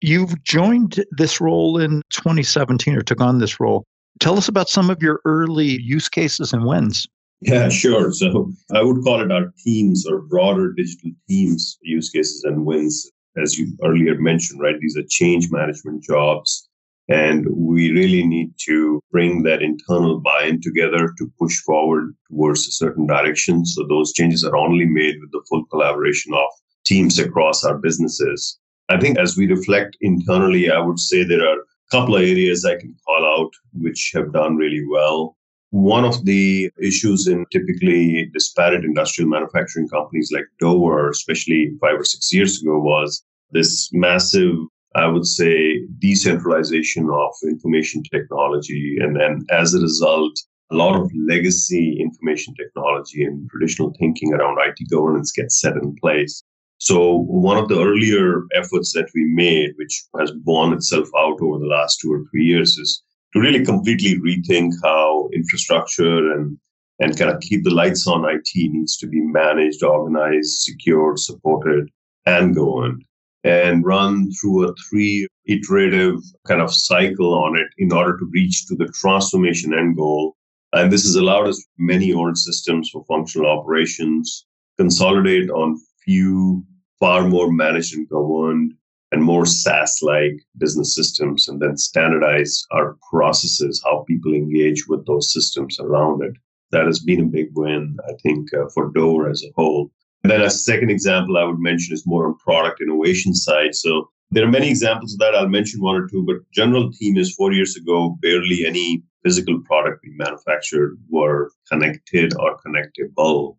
You've 0.00 0.42
joined 0.44 1.02
this 1.12 1.40
role 1.40 1.78
in 1.78 2.02
2017 2.10 2.94
or 2.94 3.00
took 3.00 3.20
on 3.20 3.38
this 3.38 3.58
role. 3.58 3.84
Tell 4.20 4.36
us 4.36 4.48
about 4.48 4.68
some 4.68 4.90
of 4.90 5.02
your 5.02 5.20
early 5.24 5.80
use 5.80 6.08
cases 6.08 6.52
and 6.52 6.66
wins. 6.66 7.06
Yeah, 7.40 7.68
sure. 7.68 8.12
So 8.12 8.52
I 8.72 8.82
would 8.82 9.02
call 9.02 9.20
it 9.20 9.32
our 9.32 9.52
teams 9.64 10.06
or 10.06 10.20
broader 10.20 10.72
digital 10.72 11.10
teams 11.28 11.78
use 11.82 12.10
cases 12.10 12.44
and 12.44 12.64
wins. 12.64 13.10
As 13.36 13.58
you 13.58 13.76
earlier 13.82 14.18
mentioned, 14.20 14.60
right? 14.60 14.78
These 14.80 14.96
are 14.96 15.02
change 15.08 15.50
management 15.50 16.04
jobs. 16.04 16.68
And 17.08 17.46
we 17.50 17.90
really 17.92 18.26
need 18.26 18.52
to 18.66 19.00
bring 19.10 19.42
that 19.42 19.62
internal 19.62 20.20
buy 20.20 20.44
in 20.44 20.60
together 20.62 21.12
to 21.18 21.32
push 21.38 21.58
forward 21.60 22.14
towards 22.28 22.66
a 22.66 22.72
certain 22.72 23.06
direction. 23.06 23.66
So 23.66 23.86
those 23.86 24.12
changes 24.12 24.42
are 24.42 24.56
only 24.56 24.86
made 24.86 25.16
with 25.20 25.30
the 25.32 25.44
full 25.48 25.66
collaboration 25.66 26.32
of 26.32 26.48
teams 26.86 27.18
across 27.18 27.62
our 27.64 27.76
businesses. 27.76 28.58
I 28.88 28.98
think 28.98 29.18
as 29.18 29.36
we 29.36 29.46
reflect 29.46 29.96
internally, 30.00 30.70
I 30.70 30.78
would 30.78 30.98
say 30.98 31.24
there 31.24 31.46
are 31.46 31.58
a 31.58 31.90
couple 31.90 32.16
of 32.16 32.22
areas 32.22 32.64
I 32.64 32.76
can 32.76 32.94
call 33.06 33.24
out 33.24 33.50
which 33.72 34.12
have 34.14 34.32
done 34.32 34.56
really 34.56 34.84
well. 34.90 35.36
One 35.70 36.04
of 36.04 36.24
the 36.24 36.70
issues 36.80 37.26
in 37.26 37.44
typically 37.50 38.30
disparate 38.32 38.84
industrial 38.84 39.28
manufacturing 39.28 39.88
companies 39.88 40.30
like 40.32 40.44
Dover, 40.60 41.10
especially 41.10 41.72
five 41.80 41.98
or 41.98 42.04
six 42.04 42.32
years 42.32 42.62
ago, 42.62 42.78
was 42.78 43.24
this 43.50 43.90
massive, 43.92 44.54
I 44.94 45.06
would 45.06 45.26
say, 45.26 45.84
decentralization 45.98 47.10
of 47.10 47.32
information 47.42 48.02
technology. 48.04 48.96
And 49.00 49.16
then 49.16 49.44
as 49.50 49.74
a 49.74 49.80
result, 49.80 50.38
a 50.70 50.76
lot 50.76 50.94
of 50.98 51.10
legacy 51.26 51.98
information 52.00 52.54
technology 52.54 53.24
and 53.24 53.48
traditional 53.50 53.94
thinking 53.98 54.32
around 54.32 54.58
IT 54.60 54.88
governance 54.90 55.32
gets 55.32 55.60
set 55.60 55.76
in 55.76 55.96
place. 55.96 56.42
So 56.78 57.18
one 57.28 57.58
of 57.58 57.68
the 57.68 57.80
earlier 57.80 58.42
efforts 58.54 58.92
that 58.92 59.08
we 59.14 59.24
made, 59.24 59.72
which 59.76 60.04
has 60.18 60.30
borne 60.30 60.72
itself 60.72 61.08
out 61.16 61.40
over 61.40 61.58
the 61.58 61.66
last 61.66 62.00
two 62.00 62.12
or 62.12 62.24
three 62.30 62.44
years, 62.44 62.76
is 62.78 63.02
to 63.32 63.40
really 63.40 63.64
completely 63.64 64.18
rethink 64.20 64.72
how 64.82 65.28
infrastructure 65.32 66.32
and 66.32 66.58
and 67.00 67.18
kind 67.18 67.30
of 67.30 67.40
keep 67.40 67.64
the 67.64 67.74
lights 67.74 68.06
on 68.06 68.24
IT 68.24 68.50
needs 68.54 68.96
to 68.98 69.08
be 69.08 69.20
managed, 69.20 69.82
organized, 69.82 70.60
secured, 70.60 71.18
supported, 71.18 71.90
and 72.24 72.54
governed, 72.54 73.04
and 73.44 73.84
run 73.84 74.30
through 74.32 74.68
a 74.68 74.74
three 74.88 75.28
iterative 75.46 76.18
kind 76.48 76.62
of 76.62 76.74
cycle 76.74 77.34
on 77.34 77.56
it 77.56 77.68
in 77.78 77.92
order 77.92 78.16
to 78.16 78.30
reach 78.32 78.66
to 78.66 78.74
the 78.74 78.88
transformation 78.88 79.74
end 79.74 79.96
goal. 79.96 80.34
And 80.72 80.90
this 80.90 81.04
has 81.04 81.14
allowed 81.14 81.48
us 81.48 81.64
many 81.78 82.12
old 82.12 82.36
systems 82.36 82.90
for 82.90 83.04
functional 83.06 83.46
operations, 83.46 84.46
consolidate 84.78 85.50
on 85.50 85.78
few 86.04 86.64
far 86.98 87.28
more 87.28 87.52
managed 87.52 87.94
and 87.94 88.08
governed 88.08 88.72
and 89.12 89.22
more 89.22 89.46
SaaS 89.46 90.00
like 90.02 90.40
business 90.58 90.94
systems, 90.94 91.46
and 91.46 91.60
then 91.60 91.76
standardize 91.76 92.64
our 92.72 92.96
processes, 93.10 93.80
how 93.84 94.04
people 94.08 94.32
engage 94.32 94.88
with 94.88 95.06
those 95.06 95.32
systems 95.32 95.78
around 95.78 96.22
it. 96.22 96.32
That 96.72 96.86
has 96.86 96.98
been 96.98 97.20
a 97.20 97.26
big 97.26 97.50
win, 97.54 97.96
I 98.08 98.14
think, 98.22 98.52
uh, 98.54 98.68
for 98.74 98.90
Dover 98.90 99.30
as 99.30 99.44
a 99.44 99.52
whole. 99.54 99.92
And 100.24 100.30
then 100.30 100.40
a 100.40 100.48
second 100.48 100.90
example 100.90 101.36
I 101.36 101.44
would 101.44 101.58
mention 101.58 101.92
is 101.92 102.06
more 102.06 102.26
on 102.26 102.38
product 102.38 102.80
innovation 102.80 103.34
side. 103.34 103.74
So 103.74 104.08
there 104.30 104.42
are 104.42 104.50
many 104.50 104.70
examples 104.70 105.12
of 105.12 105.18
that. 105.18 105.34
I'll 105.34 105.48
mention 105.48 105.82
one 105.82 105.96
or 105.96 106.08
two, 106.08 106.24
but 106.26 106.36
general 106.50 106.90
theme 106.98 107.18
is 107.18 107.34
four 107.34 107.52
years 107.52 107.76
ago, 107.76 108.16
barely 108.22 108.64
any 108.66 109.02
physical 109.22 109.60
product 109.60 110.00
we 110.02 110.14
manufactured 110.16 110.98
were 111.10 111.50
connected 111.70 112.34
or 112.38 112.56
connectable 112.66 113.58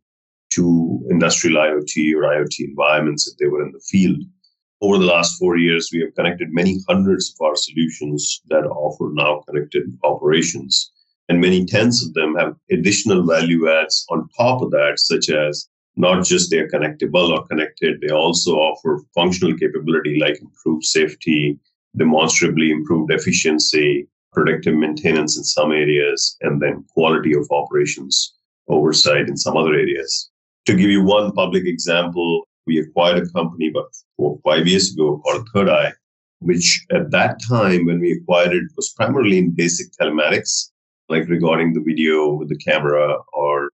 to 0.53 1.05
industrial 1.11 1.57
IoT 1.57 2.15
or 2.15 2.23
IoT 2.23 2.59
environments 2.59 3.27
if 3.27 3.37
they 3.37 3.45
were 3.45 3.63
in 3.63 3.71
the 3.71 3.83
field. 3.87 4.17
Over 4.81 4.97
the 4.97 5.05
last 5.05 5.37
four 5.37 5.57
years, 5.57 5.89
we 5.93 5.99
have 5.99 6.15
connected 6.15 6.47
many 6.51 6.79
hundreds 6.89 7.31
of 7.31 7.45
our 7.45 7.55
solutions 7.55 8.41
that 8.49 8.65
offer 8.65 9.11
now 9.13 9.43
connected 9.47 9.83
operations. 10.03 10.91
And 11.29 11.39
many 11.39 11.63
tens 11.65 12.03
of 12.03 12.13
them 12.15 12.35
have 12.39 12.55
additional 12.71 13.23
value 13.23 13.69
adds 13.69 14.03
on 14.09 14.27
top 14.35 14.63
of 14.63 14.71
that, 14.71 14.93
such 14.97 15.29
as 15.29 15.67
not 15.95 16.25
just 16.25 16.49
they're 16.49 16.69
connectable 16.69 17.29
or 17.29 17.45
connected, 17.47 18.01
they 18.01 18.13
also 18.13 18.51
offer 18.51 19.01
functional 19.13 19.57
capability 19.57 20.19
like 20.19 20.41
improved 20.41 20.83
safety, 20.83 21.57
demonstrably 21.95 22.71
improved 22.71 23.11
efficiency, 23.11 24.07
predictive 24.33 24.75
maintenance 24.75 25.37
in 25.37 25.43
some 25.43 25.71
areas, 25.71 26.37
and 26.41 26.61
then 26.61 26.83
quality 26.93 27.33
of 27.33 27.47
operations 27.51 28.33
oversight 28.67 29.29
in 29.29 29.37
some 29.37 29.55
other 29.55 29.73
areas. 29.73 30.29
To 30.65 30.75
give 30.75 30.89
you 30.89 31.03
one 31.03 31.31
public 31.31 31.65
example, 31.65 32.47
we 32.67 32.79
acquired 32.79 33.23
a 33.23 33.29
company 33.29 33.69
about 33.69 33.91
four 34.17 34.39
five 34.43 34.67
years 34.67 34.93
ago 34.93 35.21
called 35.23 35.47
Third 35.53 35.69
Eye, 35.69 35.93
which 36.39 36.85
at 36.91 37.11
that 37.11 37.39
time 37.47 37.85
when 37.85 37.99
we 37.99 38.11
acquired 38.13 38.53
it 38.53 38.63
was 38.75 38.93
primarily 38.97 39.37
in 39.37 39.51
basic 39.51 39.87
telematics, 39.93 40.71
like 41.07 41.29
regarding 41.29 41.73
the 41.73 41.81
video 41.81 42.33
with 42.33 42.49
the 42.49 42.57
camera, 42.57 43.17
or 43.33 43.69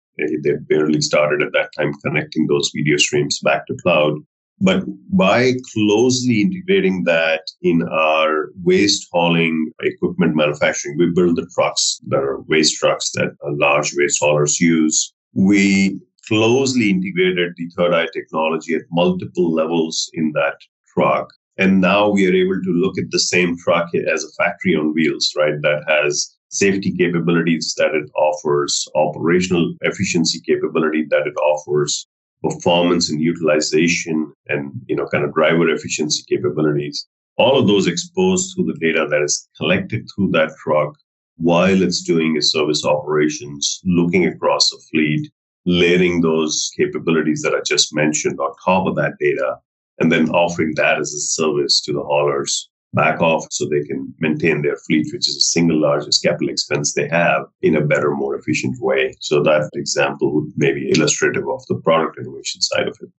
they 0.44 0.54
barely 0.68 1.02
started 1.02 1.42
at 1.42 1.54
that 1.54 1.72
time 1.78 1.94
connecting 2.04 2.48
those 2.48 2.72
video 2.76 2.98
streams 2.98 3.40
back 3.40 3.66
to 3.68 3.78
cloud. 3.82 4.20
But 4.62 4.84
by 5.16 5.54
closely 5.74 6.42
integrating 6.42 7.06
that 7.06 7.44
in 7.62 7.88
our 7.88 8.50
waste 8.64 9.08
hauling 9.12 9.72
equipment 9.82 10.36
manufacturing, 10.36 10.98
we 10.98 11.12
build 11.16 11.38
the 11.38 11.50
trucks 11.56 12.02
that 12.08 12.20
are 12.20 12.42
waste 12.42 12.78
trucks 12.78 13.12
that 13.12 13.36
large 13.44 13.94
waste 13.96 14.20
haulers 14.20 14.60
use. 14.60 15.14
We 15.34 16.00
closely 16.28 16.90
integrated 16.90 17.54
the 17.56 17.70
third 17.76 17.94
eye 17.94 18.10
technology 18.14 18.76
at 18.76 18.82
multiple 18.92 19.52
levels 19.54 20.10
in 20.14 20.34
that 20.34 20.58
truck. 20.94 21.34
And 21.58 21.82
now 21.82 22.10
we 22.10 22.28
are 22.28 22.34
able 22.34 22.62
to 22.62 22.72
look 22.72 22.98
at 22.98 23.12
the 23.12 23.20
same 23.20 23.58
truck 23.58 23.90
as 23.96 24.24
a 24.24 24.44
factory 24.44 24.76
on 24.76 24.94
wheels, 24.94 25.34
right? 25.38 25.62
That 25.62 25.84
has 25.88 26.38
safety 26.50 26.92
capabilities 26.96 27.76
that 27.78 27.94
it 27.96 28.10
offers, 28.16 28.88
operational 28.96 29.74
efficiency 29.82 30.40
capability 30.42 31.06
that 31.10 31.26
it 31.26 31.36
offers, 31.38 32.08
performance 32.44 33.10
and 33.10 33.22
utilization, 33.22 34.32
and 34.48 34.72
you 34.88 34.96
know, 34.96 35.08
kind 35.08 35.24
of 35.24 35.34
driver 35.34 35.70
efficiency 35.70 36.24
capabilities. 36.28 37.08
All 37.38 37.58
of 37.58 37.68
those 37.68 37.88
exposed 37.88 38.54
through 38.56 38.66
the 38.66 38.80
data 38.80 39.08
that 39.10 39.22
is 39.22 39.48
collected 39.58 40.08
through 40.14 40.32
that 40.32 40.52
truck 40.62 40.96
while 41.38 41.82
it's 41.82 42.02
doing 42.02 42.36
its 42.36 42.52
service 42.52 42.84
operations, 42.84 43.80
looking 43.86 44.26
across 44.26 44.74
a 44.74 44.78
fleet, 44.92 45.32
layering 45.66 46.22
those 46.22 46.70
capabilities 46.76 47.42
that 47.42 47.54
I 47.54 47.62
just 47.66 47.96
mentioned 47.96 48.40
on 48.40 48.52
top 48.66 48.88
of 48.88 48.96
that 48.96 49.14
data, 49.20 49.58
and 50.00 50.12
then 50.12 50.30
offering 50.30 50.74
that 50.76 51.00
as 51.00 51.14
a 51.14 51.20
service 51.20 51.82
to 51.82 51.94
the 51.94 52.02
haulers 52.02 52.70
back 52.94 53.22
off 53.22 53.46
so 53.52 53.68
they 53.68 53.84
can 53.84 54.14
maintain 54.20 54.62
their 54.62 54.76
fleet, 54.76 55.08
which 55.14 55.28
is 55.28 55.36
the 55.36 55.42
single 55.42 55.80
largest 55.80 56.24
capital 56.24 56.50
expense 56.50 56.94
they 56.94 57.08
have, 57.08 57.44
in 57.62 57.76
a 57.76 57.86
better, 57.86 58.12
more 58.12 58.36
efficient 58.36 58.76
way. 58.80 59.14
So 59.20 59.44
that 59.44 59.70
example 59.74 60.34
would 60.34 60.52
maybe 60.58 60.90
illustrative 60.90 61.48
of 61.48 61.66
the 61.68 61.76
product 61.76 62.18
innovation 62.18 62.62
side 62.62 62.88
of 62.88 62.98
it. 63.02 63.10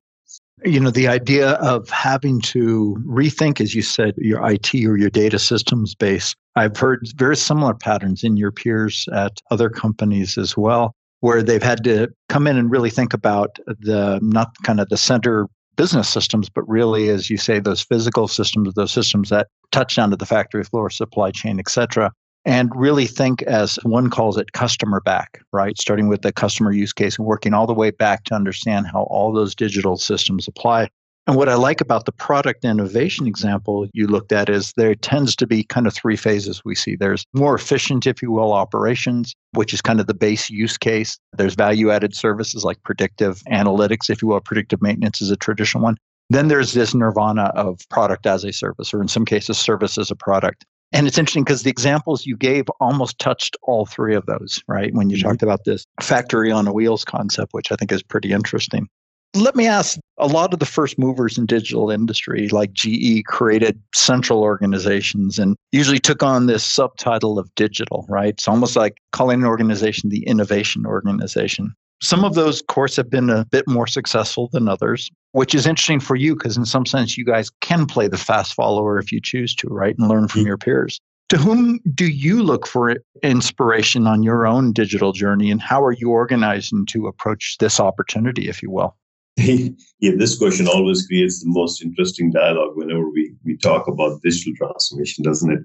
You 0.64 0.78
know, 0.78 0.90
the 0.90 1.08
idea 1.08 1.52
of 1.52 1.88
having 1.88 2.40
to 2.42 2.96
rethink, 3.06 3.60
as 3.60 3.74
you 3.74 3.80
said, 3.80 4.14
your 4.18 4.46
IT 4.46 4.74
or 4.74 4.98
your 4.98 5.08
data 5.08 5.38
systems 5.38 5.94
base. 5.94 6.34
I've 6.54 6.76
heard 6.76 7.08
very 7.16 7.36
similar 7.36 7.72
patterns 7.72 8.24
in 8.24 8.36
your 8.36 8.52
peers 8.52 9.08
at 9.14 9.40
other 9.50 9.70
companies 9.70 10.36
as 10.36 10.56
well, 10.56 10.94
where 11.20 11.42
they've 11.42 11.62
had 11.62 11.82
to 11.84 12.08
come 12.28 12.46
in 12.46 12.58
and 12.58 12.70
really 12.70 12.90
think 12.90 13.14
about 13.14 13.56
the 13.66 14.18
not 14.20 14.54
kind 14.62 14.80
of 14.80 14.90
the 14.90 14.98
center 14.98 15.48
business 15.76 16.10
systems, 16.10 16.50
but 16.50 16.68
really, 16.68 17.08
as 17.08 17.30
you 17.30 17.38
say, 17.38 17.58
those 17.58 17.80
physical 17.80 18.28
systems, 18.28 18.74
those 18.74 18.92
systems 18.92 19.30
that 19.30 19.48
touch 19.70 19.96
down 19.96 20.10
to 20.10 20.16
the 20.16 20.26
factory 20.26 20.64
floor, 20.64 20.90
supply 20.90 21.30
chain, 21.30 21.58
et 21.58 21.68
cetera, 21.68 22.12
and 22.44 22.70
really 22.74 23.06
think 23.06 23.42
as 23.42 23.78
one 23.82 24.10
calls 24.10 24.36
it 24.36 24.52
customer 24.52 25.00
back, 25.00 25.40
right? 25.52 25.78
Starting 25.78 26.08
with 26.08 26.22
the 26.22 26.32
customer 26.32 26.72
use 26.72 26.92
case 26.92 27.18
and 27.18 27.26
working 27.26 27.54
all 27.54 27.66
the 27.66 27.74
way 27.74 27.90
back 27.90 28.24
to 28.24 28.34
understand 28.34 28.86
how 28.86 29.02
all 29.04 29.32
those 29.32 29.54
digital 29.54 29.96
systems 29.96 30.48
apply 30.48 30.88
and 31.26 31.36
what 31.36 31.48
I 31.48 31.54
like 31.54 31.80
about 31.80 32.06
the 32.06 32.12
product 32.12 32.64
innovation 32.64 33.26
example 33.26 33.86
you 33.92 34.06
looked 34.06 34.32
at 34.32 34.48
is 34.48 34.72
there 34.76 34.94
tends 34.94 35.36
to 35.36 35.46
be 35.46 35.62
kind 35.62 35.86
of 35.86 35.94
three 35.94 36.16
phases 36.16 36.64
we 36.64 36.74
see. 36.74 36.96
There's 36.96 37.24
more 37.34 37.54
efficient, 37.54 38.06
if 38.06 38.22
you 38.22 38.32
will, 38.32 38.52
operations, 38.52 39.34
which 39.52 39.72
is 39.72 39.80
kind 39.80 40.00
of 40.00 40.06
the 40.06 40.14
base 40.14 40.50
use 40.50 40.78
case. 40.78 41.18
There's 41.36 41.54
value 41.54 41.90
added 41.90 42.16
services 42.16 42.64
like 42.64 42.82
predictive 42.82 43.42
analytics, 43.50 44.10
if 44.10 44.22
you 44.22 44.28
will, 44.28 44.40
predictive 44.40 44.82
maintenance 44.82 45.20
is 45.20 45.30
a 45.30 45.36
traditional 45.36 45.84
one. 45.84 45.98
Then 46.30 46.48
there's 46.48 46.72
this 46.72 46.94
nirvana 46.94 47.52
of 47.56 47.80
product 47.90 48.24
as 48.24 48.44
a 48.44 48.52
service, 48.52 48.94
or 48.94 49.02
in 49.02 49.08
some 49.08 49.24
cases, 49.24 49.58
service 49.58 49.98
as 49.98 50.10
a 50.10 50.16
product. 50.16 50.64
And 50.92 51.06
it's 51.06 51.18
interesting 51.18 51.44
because 51.44 51.62
the 51.62 51.70
examples 51.70 52.26
you 52.26 52.36
gave 52.36 52.64
almost 52.80 53.18
touched 53.18 53.56
all 53.62 53.86
three 53.86 54.14
of 54.14 54.26
those, 54.26 54.62
right? 54.66 54.94
When 54.94 55.10
you 55.10 55.16
mm-hmm. 55.16 55.28
talked 55.28 55.42
about 55.42 55.64
this 55.64 55.84
factory 56.00 56.50
on 56.50 56.72
wheels 56.72 57.04
concept, 57.04 57.52
which 57.52 57.70
I 57.70 57.76
think 57.76 57.92
is 57.92 58.02
pretty 58.02 58.32
interesting. 58.32 58.88
Let 59.34 59.54
me 59.54 59.68
ask 59.68 59.96
a 60.18 60.26
lot 60.26 60.52
of 60.52 60.58
the 60.58 60.66
first 60.66 60.98
movers 60.98 61.38
in 61.38 61.46
digital 61.46 61.88
industry, 61.90 62.48
like 62.48 62.72
GE, 62.72 63.24
created 63.26 63.80
central 63.94 64.42
organizations 64.42 65.38
and 65.38 65.54
usually 65.70 66.00
took 66.00 66.24
on 66.24 66.46
this 66.46 66.64
subtitle 66.64 67.38
of 67.38 67.54
digital, 67.54 68.04
right? 68.08 68.30
It's 68.30 68.48
almost 68.48 68.74
like 68.74 68.98
calling 69.12 69.42
an 69.42 69.46
organization 69.46 70.10
the 70.10 70.26
innovation 70.26 70.84
organization. 70.84 71.74
Some 72.02 72.24
of 72.24 72.34
those, 72.34 72.60
of 72.60 72.66
course, 72.66 72.96
have 72.96 73.10
been 73.10 73.28
a 73.28 73.44
bit 73.44 73.68
more 73.68 73.86
successful 73.86 74.48
than 74.52 74.68
others, 74.68 75.10
which 75.32 75.54
is 75.54 75.66
interesting 75.66 76.00
for 76.00 76.16
you 76.16 76.34
because, 76.34 76.56
in 76.56 76.64
some 76.64 76.86
sense, 76.86 77.18
you 77.18 77.24
guys 77.24 77.50
can 77.60 77.86
play 77.86 78.08
the 78.08 78.16
fast 78.16 78.54
follower 78.54 78.98
if 78.98 79.12
you 79.12 79.20
choose 79.20 79.54
to, 79.56 79.68
right? 79.68 79.96
And 79.98 80.08
learn 80.08 80.26
from 80.26 80.40
mm-hmm. 80.40 80.48
your 80.48 80.58
peers. 80.58 81.00
To 81.28 81.36
whom 81.36 81.78
do 81.94 82.08
you 82.08 82.42
look 82.42 82.66
for 82.66 82.96
inspiration 83.22 84.06
on 84.06 84.22
your 84.22 84.46
own 84.46 84.72
digital 84.72 85.12
journey, 85.12 85.50
and 85.50 85.60
how 85.60 85.84
are 85.84 85.92
you 85.92 86.10
organizing 86.10 86.86
to 86.86 87.06
approach 87.06 87.56
this 87.60 87.78
opportunity, 87.78 88.48
if 88.48 88.62
you 88.62 88.70
will? 88.70 88.96
yeah, 89.36 89.70
this 90.16 90.36
question 90.36 90.66
always 90.66 91.06
creates 91.06 91.44
the 91.44 91.50
most 91.50 91.82
interesting 91.82 92.32
dialogue 92.32 92.72
whenever 92.74 93.08
we, 93.10 93.32
we 93.44 93.56
talk 93.56 93.86
about 93.86 94.20
digital 94.22 94.54
transformation, 94.56 95.22
doesn't 95.22 95.52
it? 95.52 95.60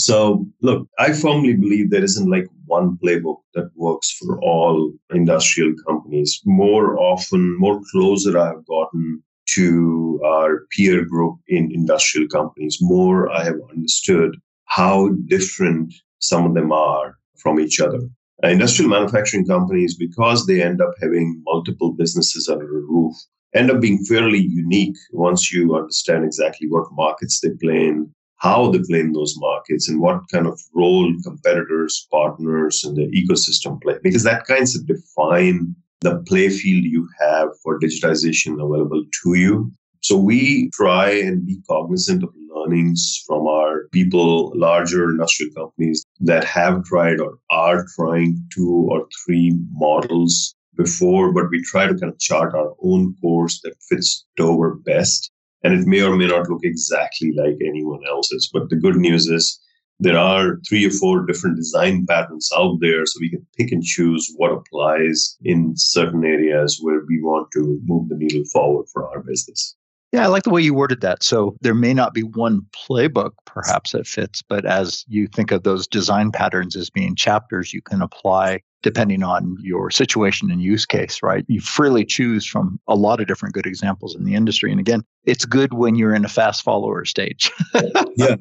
So, 0.00 0.46
look, 0.62 0.88
I 0.98 1.12
firmly 1.12 1.54
believe 1.54 1.90
there 1.90 2.02
isn't 2.02 2.30
like 2.30 2.46
one 2.64 2.96
playbook 3.04 3.40
that 3.52 3.70
works 3.74 4.10
for 4.10 4.40
all 4.40 4.94
industrial 5.12 5.74
companies. 5.86 6.40
More 6.46 6.98
often, 6.98 7.58
more 7.58 7.82
closer 7.92 8.38
I've 8.38 8.64
gotten 8.64 9.22
to 9.56 10.18
our 10.24 10.66
peer 10.70 11.04
group 11.04 11.36
in 11.48 11.70
industrial 11.72 12.28
companies, 12.28 12.78
more 12.80 13.30
I 13.30 13.44
have 13.44 13.60
understood 13.70 14.36
how 14.64 15.10
different 15.26 15.92
some 16.20 16.46
of 16.46 16.54
them 16.54 16.72
are 16.72 17.18
from 17.36 17.60
each 17.60 17.78
other. 17.78 18.00
Industrial 18.42 18.88
manufacturing 18.88 19.46
companies, 19.46 19.98
because 19.98 20.46
they 20.46 20.62
end 20.62 20.80
up 20.80 20.94
having 21.02 21.42
multiple 21.44 21.92
businesses 21.92 22.48
under 22.48 22.78
a 22.78 22.80
roof, 22.80 23.14
end 23.54 23.70
up 23.70 23.82
being 23.82 24.02
fairly 24.04 24.40
unique 24.40 24.96
once 25.12 25.52
you 25.52 25.74
understand 25.76 26.24
exactly 26.24 26.68
what 26.70 26.90
markets 26.92 27.40
they 27.40 27.50
play 27.60 27.88
in, 27.88 28.10
how 28.40 28.70
they 28.70 28.80
play 28.88 29.00
in 29.00 29.12
those 29.12 29.34
markets, 29.38 29.88
and 29.88 30.00
what 30.00 30.22
kind 30.32 30.46
of 30.46 30.58
role 30.74 31.12
competitors, 31.22 32.06
partners, 32.10 32.82
and 32.84 32.96
the 32.96 33.06
ecosystem 33.12 33.80
play, 33.82 33.96
because 34.02 34.24
that 34.24 34.46
kinds 34.46 34.74
of 34.74 34.86
define 34.86 35.74
the 36.00 36.18
play 36.26 36.48
field 36.48 36.84
you 36.84 37.06
have 37.20 37.48
for 37.62 37.78
digitization 37.78 38.54
available 38.54 39.04
to 39.22 39.34
you. 39.34 39.70
So 40.02 40.16
we 40.16 40.70
try 40.72 41.10
and 41.10 41.44
be 41.44 41.60
cognizant 41.68 42.22
of 42.22 42.30
learnings 42.48 43.22
from 43.26 43.46
our 43.46 43.88
people, 43.92 44.50
larger 44.56 45.10
industrial 45.10 45.52
companies 45.54 46.02
that 46.20 46.44
have 46.44 46.84
tried 46.84 47.20
or 47.20 47.38
are 47.50 47.84
trying 47.96 48.42
two 48.50 48.88
or 48.90 49.06
three 49.24 49.58
models 49.72 50.54
before, 50.76 51.32
but 51.34 51.50
we 51.50 51.62
try 51.62 51.86
to 51.86 51.94
kind 51.94 52.10
of 52.10 52.18
chart 52.18 52.54
our 52.54 52.74
own 52.82 53.14
course 53.20 53.60
that 53.62 53.74
fits 53.88 54.24
Dover 54.36 54.76
best. 54.76 55.30
And 55.62 55.74
it 55.74 55.86
may 55.86 56.02
or 56.02 56.16
may 56.16 56.26
not 56.26 56.48
look 56.48 56.64
exactly 56.64 57.32
like 57.32 57.56
anyone 57.60 58.00
else's. 58.08 58.48
But 58.52 58.70
the 58.70 58.76
good 58.76 58.96
news 58.96 59.28
is 59.28 59.60
there 59.98 60.18
are 60.18 60.58
three 60.66 60.86
or 60.86 60.90
four 60.90 61.26
different 61.26 61.56
design 61.56 62.06
patterns 62.06 62.50
out 62.56 62.78
there, 62.80 63.04
so 63.04 63.18
we 63.20 63.28
can 63.28 63.46
pick 63.58 63.70
and 63.70 63.82
choose 63.82 64.32
what 64.36 64.52
applies 64.52 65.36
in 65.44 65.74
certain 65.76 66.24
areas 66.24 66.78
where 66.80 67.02
we 67.06 67.20
want 67.20 67.48
to 67.52 67.78
move 67.84 68.08
the 68.08 68.16
needle 68.16 68.44
forward 68.50 68.86
for 68.90 69.06
our 69.08 69.20
business. 69.20 69.76
Yeah, 70.12 70.24
I 70.24 70.26
like 70.26 70.42
the 70.42 70.50
way 70.50 70.60
you 70.60 70.74
worded 70.74 71.02
that. 71.02 71.22
So 71.22 71.56
there 71.60 71.74
may 71.74 71.94
not 71.94 72.14
be 72.14 72.22
one 72.22 72.66
playbook 72.72 73.32
perhaps 73.46 73.92
that 73.92 74.06
fits, 74.06 74.42
but 74.42 74.64
as 74.64 75.04
you 75.08 75.28
think 75.28 75.52
of 75.52 75.62
those 75.62 75.86
design 75.86 76.32
patterns 76.32 76.74
as 76.74 76.90
being 76.90 77.14
chapters 77.14 77.72
you 77.72 77.80
can 77.80 78.02
apply 78.02 78.60
depending 78.82 79.22
on 79.22 79.56
your 79.60 79.90
situation 79.90 80.50
and 80.50 80.62
use 80.62 80.86
case, 80.86 81.22
right? 81.22 81.44
You 81.48 81.60
freely 81.60 82.04
choose 82.04 82.46
from 82.46 82.80
a 82.88 82.94
lot 82.94 83.20
of 83.20 83.26
different 83.26 83.54
good 83.54 83.66
examples 83.66 84.14
in 84.14 84.24
the 84.24 84.34
industry. 84.34 84.70
And 84.70 84.80
again, 84.80 85.02
it's 85.24 85.44
good 85.44 85.74
when 85.74 85.96
you're 85.96 86.14
in 86.14 86.24
a 86.24 86.28
fast 86.28 86.62
follower 86.62 87.04
stage. 87.04 87.50
yeah. 88.16 88.36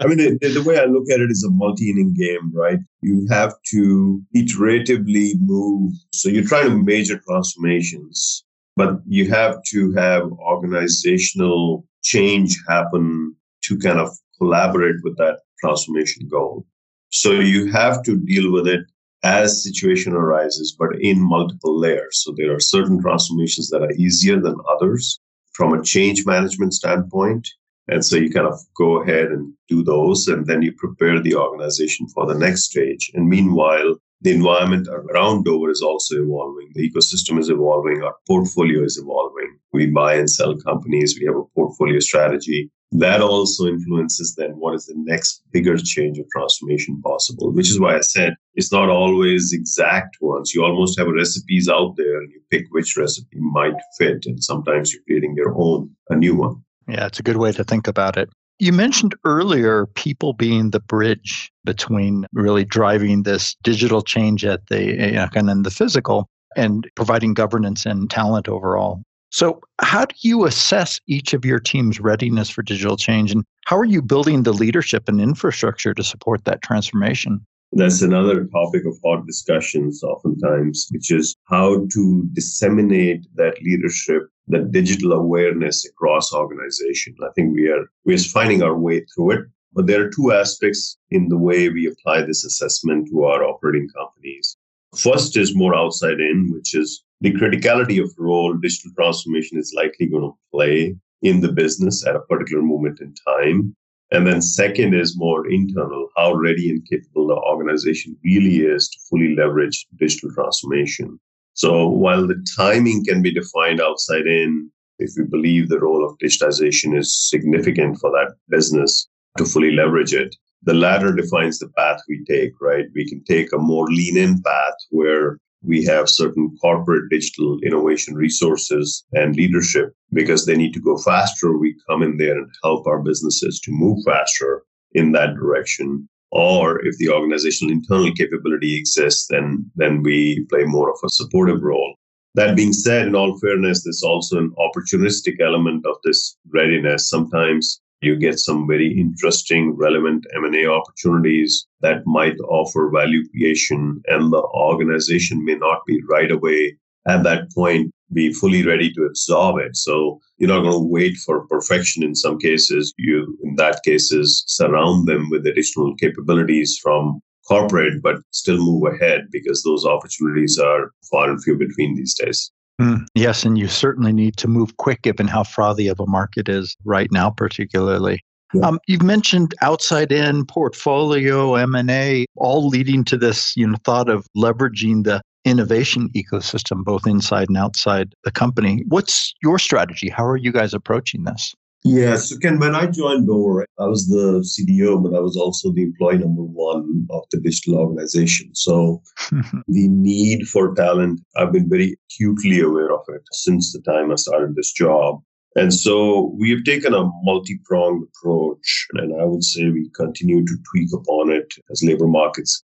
I 0.00 0.06
mean, 0.06 0.18
the, 0.18 0.38
the 0.54 0.62
way 0.64 0.78
I 0.78 0.84
look 0.84 1.10
at 1.10 1.20
it 1.20 1.30
is 1.30 1.44
a 1.44 1.50
multi 1.50 1.90
inning 1.90 2.14
game, 2.14 2.52
right? 2.54 2.78
You 3.00 3.26
have 3.30 3.54
to 3.72 4.22
iteratively 4.36 5.32
move. 5.40 5.92
So 6.12 6.28
you're 6.28 6.44
trying 6.44 6.70
to 6.70 6.76
major 6.76 7.18
transformations 7.18 8.44
but 8.76 9.00
you 9.06 9.28
have 9.30 9.62
to 9.64 9.92
have 9.92 10.32
organizational 10.32 11.86
change 12.02 12.58
happen 12.68 13.34
to 13.64 13.78
kind 13.78 13.98
of 13.98 14.10
collaborate 14.38 14.96
with 15.02 15.16
that 15.18 15.40
transformation 15.60 16.28
goal. 16.28 16.66
So 17.10 17.32
you 17.32 17.70
have 17.70 18.02
to 18.04 18.16
deal 18.16 18.50
with 18.50 18.66
it 18.66 18.80
as 19.22 19.62
situation 19.62 20.14
arises, 20.14 20.74
but 20.76 21.00
in 21.00 21.20
multiple 21.20 21.78
layers. 21.78 22.22
So 22.24 22.34
there 22.36 22.54
are 22.54 22.60
certain 22.60 23.00
transformations 23.00 23.68
that 23.70 23.82
are 23.82 23.92
easier 23.92 24.40
than 24.40 24.56
others 24.68 25.20
from 25.52 25.74
a 25.74 25.82
change 25.82 26.26
management 26.26 26.74
standpoint. 26.74 27.48
And 27.88 28.04
so 28.04 28.16
you 28.16 28.30
kind 28.30 28.46
of 28.46 28.58
go 28.74 29.02
ahead 29.02 29.26
and 29.26 29.52
do 29.68 29.82
those, 29.84 30.26
and 30.28 30.46
then 30.46 30.62
you 30.62 30.72
prepare 30.72 31.20
the 31.20 31.34
organization 31.34 32.08
for 32.08 32.26
the 32.26 32.38
next 32.38 32.64
stage. 32.64 33.10
And 33.14 33.28
meanwhile, 33.28 33.96
the 34.22 34.32
environment 34.32 34.88
around 34.88 35.44
Dover 35.44 35.70
is 35.70 35.82
also 35.82 36.22
evolving. 36.22 36.70
The 36.74 36.88
ecosystem 36.88 37.38
is 37.38 37.50
evolving. 37.50 38.02
Our 38.02 38.14
portfolio 38.26 38.84
is 38.84 38.96
evolving. 38.96 39.58
We 39.72 39.86
buy 39.86 40.14
and 40.14 40.30
sell 40.30 40.56
companies. 40.56 41.18
We 41.18 41.26
have 41.26 41.36
a 41.36 41.44
portfolio 41.56 41.98
strategy. 41.98 42.70
That 42.92 43.22
also 43.22 43.66
influences 43.66 44.34
then 44.36 44.50
what 44.52 44.74
is 44.74 44.86
the 44.86 44.94
next 44.96 45.42
bigger 45.50 45.76
change 45.78 46.18
or 46.18 46.24
transformation 46.30 47.00
possible, 47.02 47.50
which 47.50 47.70
is 47.70 47.80
why 47.80 47.96
I 47.96 48.00
said 48.00 48.34
it's 48.54 48.70
not 48.70 48.90
always 48.90 49.52
exact 49.52 50.18
ones. 50.20 50.54
You 50.54 50.62
almost 50.62 50.98
have 50.98 51.08
recipes 51.08 51.68
out 51.70 51.96
there 51.96 52.18
and 52.20 52.30
you 52.30 52.40
pick 52.50 52.66
which 52.70 52.96
recipe 52.96 53.38
might 53.38 53.74
fit. 53.98 54.26
And 54.26 54.44
sometimes 54.44 54.92
you're 54.92 55.02
creating 55.04 55.34
your 55.36 55.54
own, 55.56 55.90
a 56.10 56.16
new 56.16 56.36
one. 56.36 56.62
Yeah, 56.86 57.06
it's 57.06 57.18
a 57.18 57.22
good 57.22 57.38
way 57.38 57.52
to 57.52 57.64
think 57.64 57.88
about 57.88 58.18
it. 58.18 58.28
You 58.58 58.72
mentioned 58.72 59.14
earlier 59.24 59.86
people 59.86 60.34
being 60.34 60.70
the 60.70 60.80
bridge 60.80 61.50
between 61.64 62.26
really 62.32 62.64
driving 62.64 63.24
this 63.24 63.56
digital 63.62 64.02
change 64.02 64.44
at 64.44 64.66
the 64.68 64.98
and 65.34 65.48
then 65.48 65.62
the 65.62 65.70
physical 65.70 66.28
and 66.56 66.88
providing 66.94 67.34
governance 67.34 67.86
and 67.86 68.10
talent 68.10 68.48
overall. 68.48 69.02
So, 69.30 69.60
how 69.80 70.04
do 70.04 70.14
you 70.20 70.44
assess 70.44 71.00
each 71.06 71.32
of 71.32 71.44
your 71.44 71.58
team's 71.58 71.98
readiness 71.98 72.50
for 72.50 72.62
digital 72.62 72.98
change, 72.98 73.32
and 73.32 73.44
how 73.64 73.78
are 73.78 73.86
you 73.86 74.02
building 74.02 74.42
the 74.42 74.52
leadership 74.52 75.08
and 75.08 75.20
infrastructure 75.20 75.94
to 75.94 76.04
support 76.04 76.44
that 76.44 76.62
transformation? 76.62 77.44
That's 77.72 78.02
another 78.02 78.44
topic 78.44 78.84
of 78.84 78.98
hot 79.02 79.26
discussions, 79.26 80.02
oftentimes, 80.02 80.88
which 80.90 81.10
is 81.10 81.34
how 81.48 81.86
to 81.92 82.28
disseminate 82.32 83.26
that 83.36 83.62
leadership 83.62 84.28
that 84.48 84.72
digital 84.72 85.12
awareness 85.12 85.86
across 85.86 86.32
organization. 86.32 87.14
I 87.22 87.28
think 87.34 87.54
we 87.54 87.68
are 87.68 87.86
we're 88.04 88.18
finding 88.18 88.62
our 88.62 88.76
way 88.76 89.04
through 89.14 89.32
it. 89.32 89.44
But 89.74 89.86
there 89.86 90.04
are 90.04 90.10
two 90.10 90.32
aspects 90.32 90.98
in 91.10 91.28
the 91.28 91.38
way 91.38 91.70
we 91.70 91.86
apply 91.86 92.22
this 92.22 92.44
assessment 92.44 93.08
to 93.08 93.24
our 93.24 93.42
operating 93.42 93.88
companies. 93.96 94.56
First 94.94 95.36
is 95.38 95.56
more 95.56 95.74
outside 95.74 96.20
in, 96.20 96.50
which 96.52 96.74
is 96.74 97.02
the 97.22 97.32
criticality 97.32 98.02
of 98.02 98.12
role 98.18 98.52
digital 98.52 98.90
transformation 98.94 99.58
is 99.58 99.72
likely 99.74 100.06
going 100.06 100.24
to 100.24 100.36
play 100.52 100.94
in 101.22 101.40
the 101.40 101.52
business 101.52 102.06
at 102.06 102.16
a 102.16 102.20
particular 102.20 102.62
moment 102.62 103.00
in 103.00 103.14
time. 103.26 103.74
And 104.12 104.26
then 104.26 104.42
second 104.42 104.94
is 104.94 105.16
more 105.16 105.50
internal, 105.50 106.08
how 106.18 106.34
ready 106.34 106.68
and 106.68 106.86
capable 106.88 107.28
the 107.28 107.34
organization 107.34 108.14
really 108.22 108.58
is 108.58 108.88
to 108.90 108.98
fully 109.08 109.34
leverage 109.34 109.86
digital 109.96 110.30
transformation. 110.34 111.18
So 111.54 111.88
while 111.88 112.26
the 112.26 112.44
timing 112.56 113.06
can 113.06 113.22
be 113.22 113.32
defined 113.32 113.80
outside 113.80 114.26
in, 114.26 114.70
if 114.98 115.12
we 115.16 115.24
believe 115.24 115.68
the 115.68 115.80
role 115.80 116.04
of 116.04 116.18
digitization 116.18 116.96
is 116.96 117.28
significant 117.30 117.98
for 118.00 118.10
that 118.10 118.34
business 118.50 119.08
to 119.38 119.46
fully 119.46 119.72
leverage 119.72 120.12
it, 120.12 120.36
the 120.62 120.74
latter 120.74 121.12
defines 121.14 121.58
the 121.58 121.70
path 121.70 122.00
we 122.06 122.22
take, 122.28 122.52
right? 122.60 122.84
We 122.94 123.08
can 123.08 123.24
take 123.24 123.50
a 123.52 123.58
more 123.58 123.86
lean 123.86 124.18
in 124.18 124.42
path 124.42 124.74
where 124.90 125.38
we 125.64 125.84
have 125.84 126.08
certain 126.08 126.56
corporate 126.60 127.08
digital 127.10 127.58
innovation 127.62 128.14
resources 128.14 129.04
and 129.12 129.36
leadership 129.36 129.94
because 130.12 130.44
they 130.46 130.56
need 130.56 130.74
to 130.74 130.80
go 130.80 130.96
faster. 130.98 131.56
We 131.56 131.76
come 131.88 132.02
in 132.02 132.16
there 132.16 132.36
and 132.36 132.50
help 132.62 132.86
our 132.86 133.00
businesses 133.00 133.60
to 133.60 133.72
move 133.72 133.98
faster 134.04 134.64
in 134.92 135.12
that 135.12 135.34
direction. 135.34 136.08
Or 136.32 136.84
if 136.84 136.96
the 136.98 137.10
organizational 137.10 137.72
internal 137.72 138.12
capability 138.14 138.76
exists, 138.76 139.26
then, 139.28 139.70
then 139.76 140.02
we 140.02 140.46
play 140.48 140.64
more 140.64 140.90
of 140.90 140.98
a 141.04 141.10
supportive 141.10 141.62
role. 141.62 141.94
That 142.34 142.56
being 142.56 142.72
said, 142.72 143.06
in 143.06 143.14
all 143.14 143.38
fairness, 143.38 143.84
there's 143.84 144.02
also 144.02 144.38
an 144.38 144.54
opportunistic 144.58 145.40
element 145.40 145.84
of 145.84 145.96
this 146.02 146.36
readiness. 146.48 147.08
Sometimes 147.08 147.82
you 148.02 148.16
get 148.16 148.38
some 148.38 148.66
very 148.66 148.98
interesting, 148.98 149.76
relevant 149.76 150.26
M&A 150.36 150.66
opportunities 150.66 151.66
that 151.80 152.06
might 152.06 152.38
offer 152.48 152.90
value 152.90 153.28
creation, 153.30 154.02
and 154.06 154.32
the 154.32 154.42
organization 154.42 155.44
may 155.44 155.54
not 155.54 155.86
be 155.86 156.00
right 156.10 156.30
away 156.30 156.76
at 157.06 157.22
that 157.24 157.50
point 157.52 157.92
be 158.12 158.32
fully 158.32 158.64
ready 158.64 158.92
to 158.92 159.04
absorb 159.04 159.58
it. 159.58 159.76
So 159.76 160.20
you're 160.38 160.48
not 160.48 160.62
going 160.62 160.72
to 160.72 160.92
wait 160.92 161.16
for 161.16 161.46
perfection 161.46 162.02
in 162.02 162.14
some 162.14 162.38
cases. 162.38 162.92
You, 162.98 163.38
in 163.42 163.56
that 163.56 163.82
cases, 163.84 164.44
surround 164.46 165.08
them 165.08 165.28
with 165.30 165.46
additional 165.46 165.94
capabilities 165.96 166.78
from 166.82 167.20
corporate, 167.48 168.02
but 168.02 168.16
still 168.30 168.58
move 168.58 168.92
ahead 168.92 169.28
because 169.30 169.62
those 169.62 169.86
opportunities 169.86 170.58
are 170.58 170.92
far 171.10 171.30
and 171.30 171.42
few 171.42 171.56
between 171.56 171.94
these 171.94 172.14
days. 172.14 172.50
Mm, 172.80 173.06
yes, 173.14 173.44
and 173.44 173.58
you 173.58 173.68
certainly 173.68 174.12
need 174.12 174.36
to 174.38 174.48
move 174.48 174.76
quick 174.78 175.02
given 175.02 175.28
how 175.28 175.44
frothy 175.44 175.88
of 175.88 176.00
a 176.00 176.06
market 176.06 176.48
is 176.48 176.76
right 176.84 177.10
now, 177.12 177.30
particularly. 177.30 178.20
Yeah. 178.54 178.66
Um, 178.66 178.80
you've 178.86 179.02
mentioned 179.02 179.54
outside 179.62 180.12
in 180.12 180.44
portfolio 180.44 181.54
M&A, 181.54 182.26
all 182.36 182.68
leading 182.68 183.04
to 183.04 183.16
this 183.16 183.56
you 183.56 183.66
know, 183.66 183.76
thought 183.84 184.10
of 184.10 184.26
leveraging 184.36 185.04
the 185.04 185.22
innovation 185.44 186.10
ecosystem, 186.10 186.84
both 186.84 187.06
inside 187.06 187.48
and 187.48 187.56
outside 187.56 188.14
the 188.24 188.30
company. 188.30 188.84
What's 188.88 189.34
your 189.42 189.58
strategy? 189.58 190.08
How 190.08 190.26
are 190.26 190.36
you 190.36 190.52
guys 190.52 190.74
approaching 190.74 191.24
this? 191.24 191.54
Yeah, 191.84 192.16
so 192.16 192.38
Ken, 192.38 192.60
when 192.60 192.76
I 192.76 192.86
joined 192.86 193.26
Dover, 193.26 193.66
I 193.78 193.86
was 193.86 194.06
the 194.06 194.40
CDO, 194.40 195.02
but 195.02 195.16
I 195.16 195.20
was 195.20 195.36
also 195.36 195.72
the 195.72 195.82
employee 195.82 196.18
number 196.18 196.42
one 196.42 197.08
of 197.10 197.24
the 197.32 197.40
digital 197.40 197.76
organization. 197.76 198.54
So 198.54 199.02
the 199.30 199.88
need 199.88 200.46
for 200.46 200.74
talent, 200.74 201.20
I've 201.36 201.52
been 201.52 201.68
very 201.68 201.96
acutely 202.06 202.60
aware 202.60 202.92
of 202.92 203.00
it 203.08 203.22
since 203.32 203.72
the 203.72 203.80
time 203.80 204.12
I 204.12 204.14
started 204.14 204.54
this 204.54 204.72
job. 204.72 205.22
And 205.56 205.74
so 205.74 206.34
we 206.38 206.50
have 206.50 206.64
taken 206.64 206.94
a 206.94 207.10
multi 207.24 207.60
pronged 207.64 208.04
approach, 208.04 208.86
and 208.94 209.20
I 209.20 209.24
would 209.24 209.44
say 209.44 209.68
we 209.68 209.90
continue 209.90 210.44
to 210.44 210.56
tweak 210.70 210.90
upon 210.94 211.30
it 211.30 211.52
as 211.70 211.82
labor 211.82 212.06
markets 212.06 212.62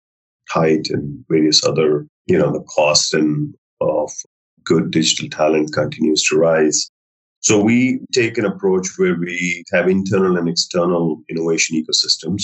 tight 0.51 0.89
and 0.89 1.23
various 1.29 1.65
other, 1.65 2.05
you 2.27 2.37
know, 2.37 2.51
the 2.51 2.63
cost 2.63 3.13
and 3.13 3.55
of 3.81 4.11
good 4.63 4.91
digital 4.91 5.29
talent 5.29 5.73
continues 5.73 6.23
to 6.23 6.37
rise. 6.37 6.91
So 7.45 7.61
we 7.61 7.99
take 8.11 8.39
an 8.39 8.45
approach 8.45 8.87
where 8.97 9.13
we 9.13 9.63
have 9.71 9.87
internal 9.87 10.35
and 10.37 10.49
external 10.49 11.21
innovation 11.29 11.79
ecosystems. 11.79 12.41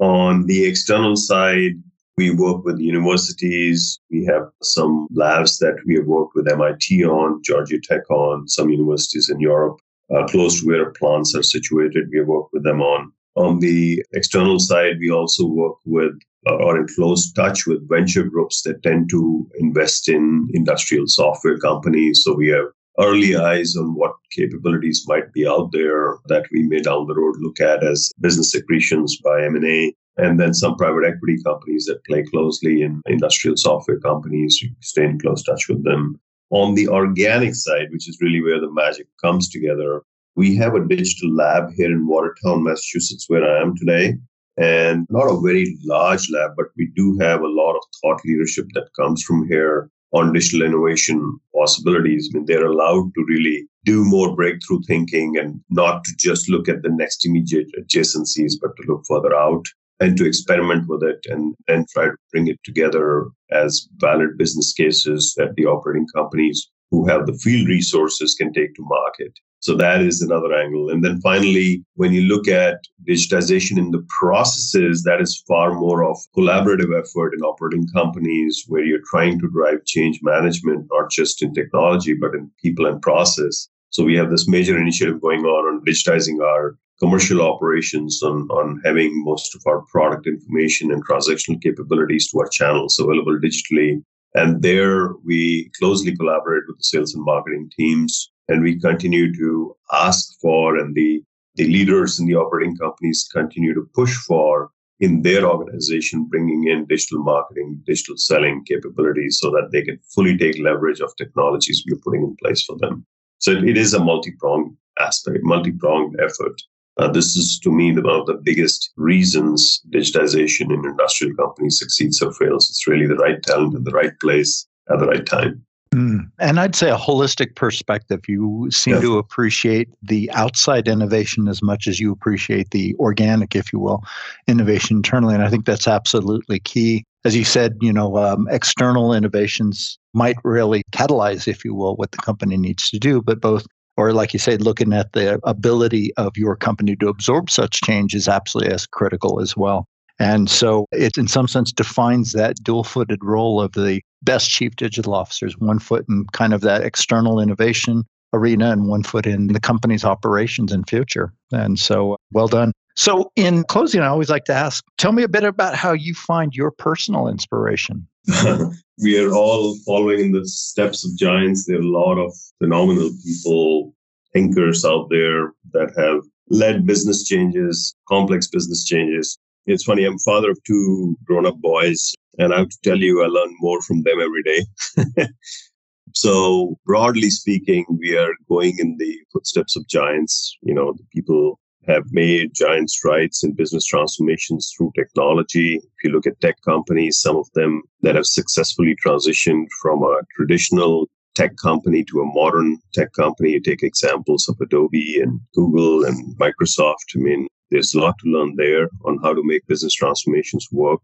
On 0.00 0.44
the 0.44 0.66
external 0.66 1.16
side, 1.16 1.82
we 2.18 2.30
work 2.30 2.62
with 2.62 2.78
universities. 2.78 3.98
We 4.10 4.26
have 4.26 4.50
some 4.62 5.08
labs 5.10 5.56
that 5.60 5.76
we 5.86 5.94
have 5.94 6.04
worked 6.04 6.34
with 6.34 6.46
MIT 6.46 7.06
on, 7.06 7.42
Georgia 7.42 7.80
Tech 7.80 8.02
on, 8.10 8.46
some 8.46 8.68
universities 8.68 9.30
in 9.30 9.40
Europe, 9.40 9.78
uh, 10.14 10.26
close 10.26 10.60
to 10.60 10.66
where 10.66 10.90
plants 10.90 11.34
are 11.34 11.42
situated. 11.42 12.10
We 12.12 12.20
worked 12.20 12.52
with 12.52 12.64
them 12.64 12.82
on. 12.82 13.12
On 13.36 13.60
the 13.60 14.04
external 14.12 14.58
side, 14.58 14.96
we 15.00 15.10
also 15.10 15.46
work 15.46 15.76
with 15.86 16.12
uh, 16.46 16.56
or 16.56 16.76
in 16.76 16.86
close 16.94 17.32
touch 17.32 17.66
with 17.66 17.88
venture 17.88 18.24
groups 18.24 18.60
that 18.64 18.82
tend 18.82 19.08
to 19.08 19.48
invest 19.58 20.06
in 20.06 20.48
industrial 20.52 21.06
software 21.06 21.56
companies. 21.58 22.22
So 22.22 22.34
we 22.34 22.48
have 22.48 22.66
early 22.98 23.36
eyes 23.36 23.76
on 23.76 23.94
what 23.94 24.14
capabilities 24.30 25.04
might 25.06 25.32
be 25.32 25.46
out 25.46 25.70
there 25.72 26.16
that 26.26 26.44
we 26.52 26.62
may 26.62 26.80
down 26.80 27.06
the 27.06 27.14
road 27.14 27.34
look 27.38 27.60
at 27.60 27.82
as 27.82 28.10
business 28.20 28.54
accretions 28.54 29.16
by 29.22 29.44
M&A 29.44 29.94
and 30.16 30.38
then 30.38 30.54
some 30.54 30.76
private 30.76 31.04
equity 31.04 31.42
companies 31.42 31.86
that 31.86 32.04
play 32.04 32.22
closely 32.22 32.82
in 32.82 33.02
industrial 33.06 33.56
software 33.56 33.98
companies 33.98 34.62
you 34.62 34.70
stay 34.80 35.04
in 35.04 35.18
close 35.18 35.42
touch 35.42 35.68
with 35.68 35.82
them. 35.84 36.20
On 36.50 36.74
the 36.74 36.88
organic 36.88 37.54
side 37.54 37.88
which 37.90 38.08
is 38.08 38.18
really 38.20 38.40
where 38.40 38.60
the 38.60 38.70
magic 38.70 39.08
comes 39.20 39.48
together 39.48 40.02
we 40.36 40.54
have 40.56 40.74
a 40.74 40.86
digital 40.86 41.32
lab 41.32 41.72
here 41.76 41.90
in 41.90 42.06
watertown 42.06 42.62
massachusetts 42.62 43.24
where 43.28 43.44
i 43.44 43.60
am 43.60 43.76
today 43.76 44.14
and 44.56 45.06
not 45.10 45.26
a 45.26 45.40
very 45.40 45.76
large 45.84 46.30
lab 46.30 46.52
but 46.56 46.66
we 46.76 46.86
do 46.94 47.18
have 47.18 47.40
a 47.40 47.48
lot 47.48 47.74
of 47.74 47.82
thought 48.00 48.20
leadership 48.24 48.66
that 48.74 48.88
comes 48.96 49.22
from 49.22 49.48
here 49.48 49.90
on 50.14 50.32
digital 50.32 50.62
innovation 50.64 51.38
possibilities. 51.54 52.30
I 52.32 52.38
mean, 52.38 52.46
they're 52.46 52.64
allowed 52.64 53.12
to 53.14 53.24
really 53.28 53.66
do 53.84 54.04
more 54.04 54.34
breakthrough 54.34 54.80
thinking 54.86 55.36
and 55.36 55.60
not 55.70 56.04
to 56.04 56.12
just 56.16 56.48
look 56.48 56.68
at 56.68 56.82
the 56.82 56.88
next 56.88 57.26
immediate 57.26 57.66
adjacencies, 57.78 58.52
but 58.60 58.70
to 58.76 58.82
look 58.88 59.02
further 59.08 59.34
out 59.34 59.64
and 60.00 60.16
to 60.16 60.26
experiment 60.26 60.88
with 60.88 61.02
it 61.02 61.18
and 61.28 61.54
then 61.66 61.84
try 61.92 62.06
to 62.06 62.16
bring 62.32 62.46
it 62.46 62.58
together 62.64 63.26
as 63.50 63.88
valid 63.96 64.38
business 64.38 64.72
cases 64.72 65.34
that 65.36 65.54
the 65.56 65.66
operating 65.66 66.06
companies 66.14 66.70
who 66.90 67.06
have 67.06 67.26
the 67.26 67.34
field 67.34 67.68
resources 67.68 68.34
can 68.34 68.52
take 68.52 68.74
to 68.74 68.82
market. 68.82 69.32
So 69.64 69.74
that 69.76 70.02
is 70.02 70.20
another 70.20 70.52
angle. 70.52 70.90
And 70.90 71.02
then 71.02 71.22
finally, 71.22 71.82
when 71.94 72.12
you 72.12 72.24
look 72.24 72.48
at 72.48 72.84
digitization 73.08 73.78
in 73.78 73.92
the 73.92 74.06
processes, 74.20 75.04
that 75.04 75.22
is 75.22 75.42
far 75.48 75.72
more 75.72 76.04
of 76.04 76.18
collaborative 76.36 76.92
effort 76.94 77.32
in 77.32 77.40
operating 77.40 77.88
companies 77.88 78.62
where 78.68 78.84
you're 78.84 79.08
trying 79.10 79.40
to 79.40 79.48
drive 79.48 79.86
change 79.86 80.20
management, 80.22 80.86
not 80.92 81.10
just 81.10 81.42
in 81.42 81.54
technology, 81.54 82.12
but 82.12 82.34
in 82.34 82.50
people 82.62 82.84
and 82.84 83.00
process. 83.00 83.66
So 83.88 84.04
we 84.04 84.14
have 84.16 84.30
this 84.30 84.46
major 84.46 84.78
initiative 84.78 85.22
going 85.22 85.46
on 85.46 85.74
on 85.74 85.84
digitizing 85.86 86.44
our 86.44 86.76
commercial 87.00 87.40
operations 87.40 88.22
on, 88.22 88.46
on 88.50 88.82
having 88.84 89.24
most 89.24 89.54
of 89.54 89.62
our 89.66 89.80
product 89.90 90.26
information 90.26 90.92
and 90.92 91.02
transactional 91.08 91.62
capabilities 91.62 92.28
to 92.28 92.40
our 92.40 92.48
channels 92.48 92.98
available 92.98 93.38
digitally. 93.38 94.02
And 94.34 94.60
there 94.60 95.14
we 95.24 95.70
closely 95.80 96.14
collaborate 96.14 96.64
with 96.68 96.76
the 96.76 96.84
sales 96.84 97.14
and 97.14 97.24
marketing 97.24 97.70
teams 97.78 98.30
and 98.48 98.62
we 98.62 98.78
continue 98.78 99.34
to 99.34 99.76
ask 99.92 100.38
for 100.40 100.76
and 100.76 100.94
the 100.94 101.22
the 101.56 101.68
leaders 101.68 102.18
in 102.18 102.26
the 102.26 102.34
operating 102.34 102.76
companies 102.76 103.28
continue 103.32 103.72
to 103.74 103.88
push 103.94 104.14
for 104.14 104.70
in 105.00 105.22
their 105.22 105.44
organization 105.46 106.24
bringing 106.24 106.66
in 106.68 106.86
digital 106.86 107.22
marketing 107.22 107.80
digital 107.86 108.16
selling 108.16 108.64
capabilities 108.64 109.38
so 109.40 109.50
that 109.50 109.68
they 109.70 109.82
can 109.82 109.98
fully 110.14 110.36
take 110.36 110.58
leverage 110.58 111.00
of 111.00 111.14
technologies 111.16 111.84
we're 111.88 112.00
putting 112.04 112.22
in 112.22 112.36
place 112.42 112.64
for 112.64 112.76
them. 112.78 113.04
So 113.38 113.52
it 113.52 113.76
is 113.76 113.94
a 113.94 114.02
multi-pronged 114.02 114.76
aspect 114.98 115.40
multi-pronged 115.42 116.16
effort. 116.20 116.60
Uh, 116.96 117.08
this 117.08 117.34
is 117.36 117.58
to 117.58 117.72
me 117.72 117.92
one 117.92 118.20
of 118.20 118.26
the 118.26 118.40
biggest 118.42 118.92
reasons 118.96 119.80
digitization 119.92 120.72
in 120.72 120.84
industrial 120.84 121.34
companies 121.34 121.80
succeeds 121.80 122.22
or 122.22 122.32
fails. 122.32 122.70
It's 122.70 122.86
really 122.86 123.06
the 123.06 123.16
right 123.16 123.42
talent 123.42 123.74
in 123.74 123.82
the 123.82 123.90
right 123.90 124.18
place 124.20 124.66
at 124.90 125.00
the 125.00 125.06
right 125.06 125.26
time 125.26 125.64
Mm. 125.94 126.28
And 126.40 126.58
I'd 126.58 126.74
say 126.74 126.90
a 126.90 126.96
holistic 126.96 127.54
perspective. 127.54 128.22
You 128.26 128.68
seem 128.72 128.94
yes. 128.94 129.02
to 129.02 129.18
appreciate 129.18 129.88
the 130.02 130.28
outside 130.32 130.88
innovation 130.88 131.46
as 131.46 131.62
much 131.62 131.86
as 131.86 132.00
you 132.00 132.10
appreciate 132.10 132.70
the 132.70 132.96
organic, 132.98 133.54
if 133.54 133.72
you 133.72 133.78
will, 133.78 134.02
innovation 134.48 134.96
internally. 134.96 135.34
And 135.34 135.44
I 135.44 135.50
think 135.50 135.66
that's 135.66 135.86
absolutely 135.86 136.58
key. 136.58 137.04
As 137.24 137.36
you 137.36 137.44
said, 137.44 137.76
you 137.80 137.92
know, 137.92 138.16
um, 138.16 138.48
external 138.50 139.14
innovations 139.14 139.96
might 140.14 140.36
really 140.42 140.82
catalyze, 140.90 141.46
if 141.46 141.64
you 141.64 141.74
will, 141.74 141.94
what 141.94 142.10
the 142.10 142.18
company 142.18 142.56
needs 142.56 142.90
to 142.90 142.98
do. 142.98 143.22
But 143.22 143.40
both, 143.40 143.64
or 143.96 144.12
like 144.12 144.32
you 144.32 144.40
said, 144.40 144.62
looking 144.62 144.92
at 144.92 145.12
the 145.12 145.38
ability 145.44 146.12
of 146.16 146.36
your 146.36 146.56
company 146.56 146.96
to 146.96 147.08
absorb 147.08 147.50
such 147.50 147.80
change 147.82 148.14
is 148.14 148.26
absolutely 148.26 148.74
as 148.74 148.84
critical 148.84 149.40
as 149.40 149.56
well. 149.56 149.86
And 150.18 150.48
so 150.48 150.86
it, 150.92 151.18
in 151.18 151.26
some 151.26 151.48
sense, 151.48 151.72
defines 151.72 152.32
that 152.32 152.62
dual 152.62 152.84
footed 152.84 153.24
role 153.24 153.60
of 153.60 153.72
the 153.72 154.00
best 154.22 154.50
chief 154.50 154.76
digital 154.76 155.14
officers, 155.14 155.58
one 155.58 155.78
foot 155.78 156.04
in 156.08 156.26
kind 156.32 156.54
of 156.54 156.60
that 156.62 156.82
external 156.82 157.40
innovation 157.40 158.04
arena 158.32 158.70
and 158.70 158.88
one 158.88 159.02
foot 159.02 159.26
in 159.26 159.48
the 159.48 159.60
company's 159.60 160.04
operations 160.04 160.72
and 160.72 160.88
future. 160.88 161.32
And 161.52 161.78
so, 161.78 162.16
well 162.32 162.48
done. 162.48 162.72
So, 162.96 163.32
in 163.34 163.64
closing, 163.64 164.02
I 164.02 164.06
always 164.06 164.30
like 164.30 164.44
to 164.44 164.52
ask 164.52 164.84
tell 164.98 165.12
me 165.12 165.22
a 165.22 165.28
bit 165.28 165.44
about 165.44 165.74
how 165.74 165.92
you 165.92 166.14
find 166.14 166.54
your 166.54 166.70
personal 166.70 167.28
inspiration. 167.28 168.06
we 169.02 169.18
are 169.20 169.32
all 169.32 169.76
following 169.84 170.20
in 170.20 170.32
the 170.32 170.46
steps 170.46 171.04
of 171.04 171.16
giants. 171.16 171.66
There 171.66 171.76
are 171.76 171.80
a 171.80 171.84
lot 171.84 172.18
of 172.18 172.32
phenomenal 172.58 173.10
people, 173.24 173.94
thinkers 174.32 174.84
out 174.84 175.08
there 175.10 175.52
that 175.72 175.92
have 175.96 176.22
led 176.50 176.86
business 176.86 177.24
changes, 177.24 177.94
complex 178.08 178.46
business 178.46 178.84
changes. 178.84 179.38
It's 179.66 179.84
funny, 179.84 180.04
I'm 180.04 180.18
father 180.18 180.50
of 180.50 180.62
two 180.64 181.16
grown 181.24 181.46
up 181.46 181.56
boys, 181.56 182.14
and 182.38 182.52
I 182.52 182.58
have 182.58 182.68
to 182.68 182.78
tell 182.82 182.98
you, 182.98 183.22
I 183.22 183.26
learn 183.26 183.54
more 183.60 183.80
from 183.82 184.02
them 184.02 184.20
every 184.20 184.42
day. 184.42 185.26
so, 186.12 186.76
broadly 186.84 187.30
speaking, 187.30 187.86
we 187.88 188.16
are 188.16 188.34
going 188.48 188.76
in 188.78 188.96
the 188.98 189.18
footsteps 189.32 189.74
of 189.76 189.88
giants. 189.88 190.56
You 190.62 190.74
know, 190.74 190.92
the 190.92 191.04
people 191.14 191.58
have 191.86 192.04
made 192.10 192.54
giant 192.54 192.90
strides 192.90 193.42
in 193.42 193.52
business 193.52 193.86
transformations 193.86 194.72
through 194.76 194.92
technology. 194.94 195.76
If 195.76 196.04
you 196.04 196.10
look 196.10 196.26
at 196.26 196.40
tech 196.40 196.56
companies, 196.62 197.18
some 197.18 197.36
of 197.36 197.50
them 197.54 197.82
that 198.02 198.16
have 198.16 198.26
successfully 198.26 198.96
transitioned 199.04 199.66
from 199.82 200.02
a 200.02 200.20
traditional 200.36 201.08
tech 201.34 201.56
company 201.56 202.04
to 202.04 202.20
a 202.20 202.26
modern 202.26 202.78
tech 202.92 203.12
company. 203.12 203.50
You 203.50 203.60
take 203.60 203.82
examples 203.82 204.48
of 204.48 204.56
Adobe 204.60 205.20
and 205.20 205.40
Google 205.54 206.04
and 206.04 206.36
Microsoft. 206.38 207.16
I 207.16 207.18
mean, 207.18 207.48
there's 207.74 207.92
a 207.92 207.98
lot 207.98 208.16
to 208.20 208.30
learn 208.30 208.54
there 208.54 208.88
on 209.04 209.18
how 209.20 209.34
to 209.34 209.42
make 209.42 209.66
business 209.66 209.94
transformations 209.94 210.68
work. 210.70 211.00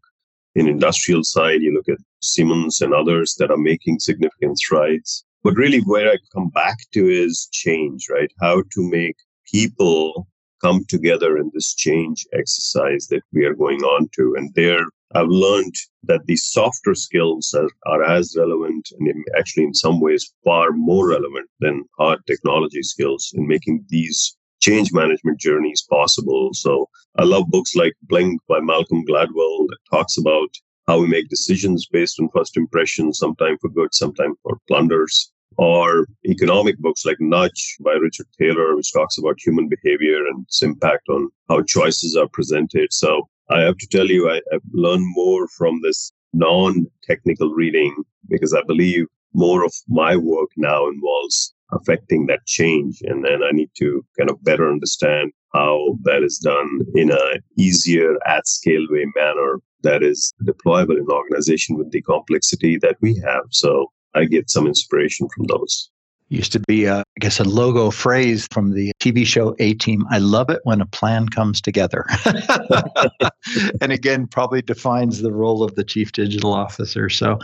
In 0.55 0.69
industrial 0.69 1.25
side, 1.25 1.63
you 1.63 1.75
look 1.75 1.89
at 1.89 2.05
Siemens 2.23 2.81
and 2.81 2.95
others 2.95 3.35
that 3.41 3.51
are 3.51 3.57
making 3.57 3.99
significant 3.99 4.57
strides. 4.57 5.25
But 5.43 5.57
really 5.57 5.81
where 5.81 6.09
I 6.09 6.19
come 6.33 6.49
back 6.51 6.77
to 6.93 7.09
is 7.09 7.49
change, 7.51 8.07
right? 8.09 8.31
How 8.41 8.63
to 8.63 8.89
make 8.89 9.17
people 9.51 10.29
come 10.63 10.85
together 10.89 11.39
in 11.39 11.51
this 11.53 11.75
change 11.75 12.25
exercise 12.33 13.09
that 13.09 13.23
we 13.33 13.45
are 13.47 13.55
going 13.55 13.83
on 13.83 14.09
to. 14.17 14.35
And 14.37 14.55
there 14.55 14.85
I've 15.13 15.27
learned 15.27 15.75
that 16.05 16.27
the 16.27 16.37
softer 16.37 16.95
skills 16.95 17.53
are, 17.53 17.71
are 17.87 18.05
as 18.05 18.37
relevant 18.39 18.91
and 19.01 19.25
actually 19.37 19.65
in 19.65 19.75
some 19.75 20.01
ways 20.01 20.33
far 20.45 20.71
more 20.71 21.09
relevant 21.09 21.51
than 21.59 21.85
hard 21.99 22.21
technology 22.29 22.85
skills 22.85 23.33
in 23.35 23.49
making 23.49 23.85
these 23.89 24.37
change 24.61 24.93
management 24.93 25.41
journeys 25.41 25.83
possible. 25.89 26.51
So 26.53 26.89
I 27.17 27.25
love 27.25 27.51
books 27.51 27.75
like 27.75 27.95
Blink 28.03 28.41
by 28.49 28.61
Malcolm 28.61 29.05
Gladwell 29.05 29.67
that 29.69 29.79
talks 29.91 30.17
about 30.19 30.49
how 30.87 31.01
we 31.01 31.07
make 31.07 31.29
decisions 31.29 31.87
based 31.87 32.19
on 32.21 32.29
first 32.35 32.57
impressions, 32.57 33.19
sometimes 33.19 33.59
for 33.61 33.71
good, 33.71 33.95
sometimes 33.95 34.37
for 34.43 34.59
blunders 34.69 35.33
or 35.57 36.07
economic 36.27 36.79
books 36.79 37.05
like 37.05 37.17
Nudge 37.21 37.77
by 37.81 37.93
Richard 37.93 38.27
Thaler, 38.39 38.77
which 38.77 38.93
talks 38.93 39.19
about 39.19 39.39
human 39.41 39.69
behavior 39.69 40.27
and 40.27 40.45
its 40.45 40.63
impact 40.63 41.09
on 41.09 41.29
how 41.49 41.63
choices 41.63 42.17
are 42.17 42.29
presented. 42.29 42.93
So 42.93 43.29
I 43.51 43.61
have 43.61 43.77
to 43.79 43.87
tell 43.89 44.07
you, 44.07 44.31
I, 44.31 44.41
have 44.53 44.63
learned 44.73 45.07
more 45.15 45.49
from 45.49 45.81
this 45.83 46.13
non 46.33 46.87
technical 47.05 47.51
reading 47.51 47.95
because 48.29 48.55
I 48.55 48.63
believe 48.63 49.07
more 49.35 49.65
of 49.65 49.73
my 49.89 50.17
work 50.17 50.51
now 50.57 50.89
involves 50.89 51.55
affecting 51.73 52.27
that 52.27 52.47
change. 52.47 53.01
And 53.03 53.25
then 53.25 53.43
I 53.43 53.53
need 53.53 53.71
to 53.79 54.05
kind 54.19 54.31
of 54.31 54.43
better 54.45 54.69
understand 54.69 55.33
how 55.55 55.99
that 56.05 56.23
is 56.23 56.39
done 56.39 56.81
in 56.95 57.11
a 57.11 57.41
easier 57.57 58.15
at 58.27 58.47
scale 58.47 58.87
way 58.91 59.07
manner 59.17 59.61
that 59.83 60.03
is 60.03 60.33
deployable 60.45 60.93
in 60.93 61.01
an 61.01 61.11
organization 61.11 61.77
with 61.77 61.91
the 61.91 62.03
complexity 62.03 62.77
that 62.79 62.97
we 63.01 63.17
have. 63.25 63.45
So 63.51 63.91
I 64.15 64.25
get 64.25 64.51
some 64.51 64.67
inspiration 64.67 65.29
from 65.35 65.47
those. 65.47 65.91
Used 66.29 66.53
to 66.53 66.61
be, 66.61 66.85
a, 66.85 66.99
I 66.99 67.19
guess, 67.19 67.41
a 67.41 67.45
logo 67.45 67.91
phrase 67.91 68.47
from 68.53 68.73
the 68.73 68.93
TV 69.01 69.27
show 69.27 69.57
A 69.59 69.75
Team. 69.75 70.07
I 70.11 70.19
love 70.19 70.49
it 70.49 70.61
when 70.63 70.81
a 70.81 70.87
plan 70.87 71.29
comes 71.29 71.61
together. 71.61 72.07
and 73.81 73.91
again, 73.91 74.29
probably 74.29 74.63
defines 74.63 75.23
the 75.23 75.33
role 75.33 75.65
of 75.65 75.75
the 75.75 75.83
chief 75.83 76.13
digital 76.13 76.53
officer. 76.53 77.09
So, 77.09 77.41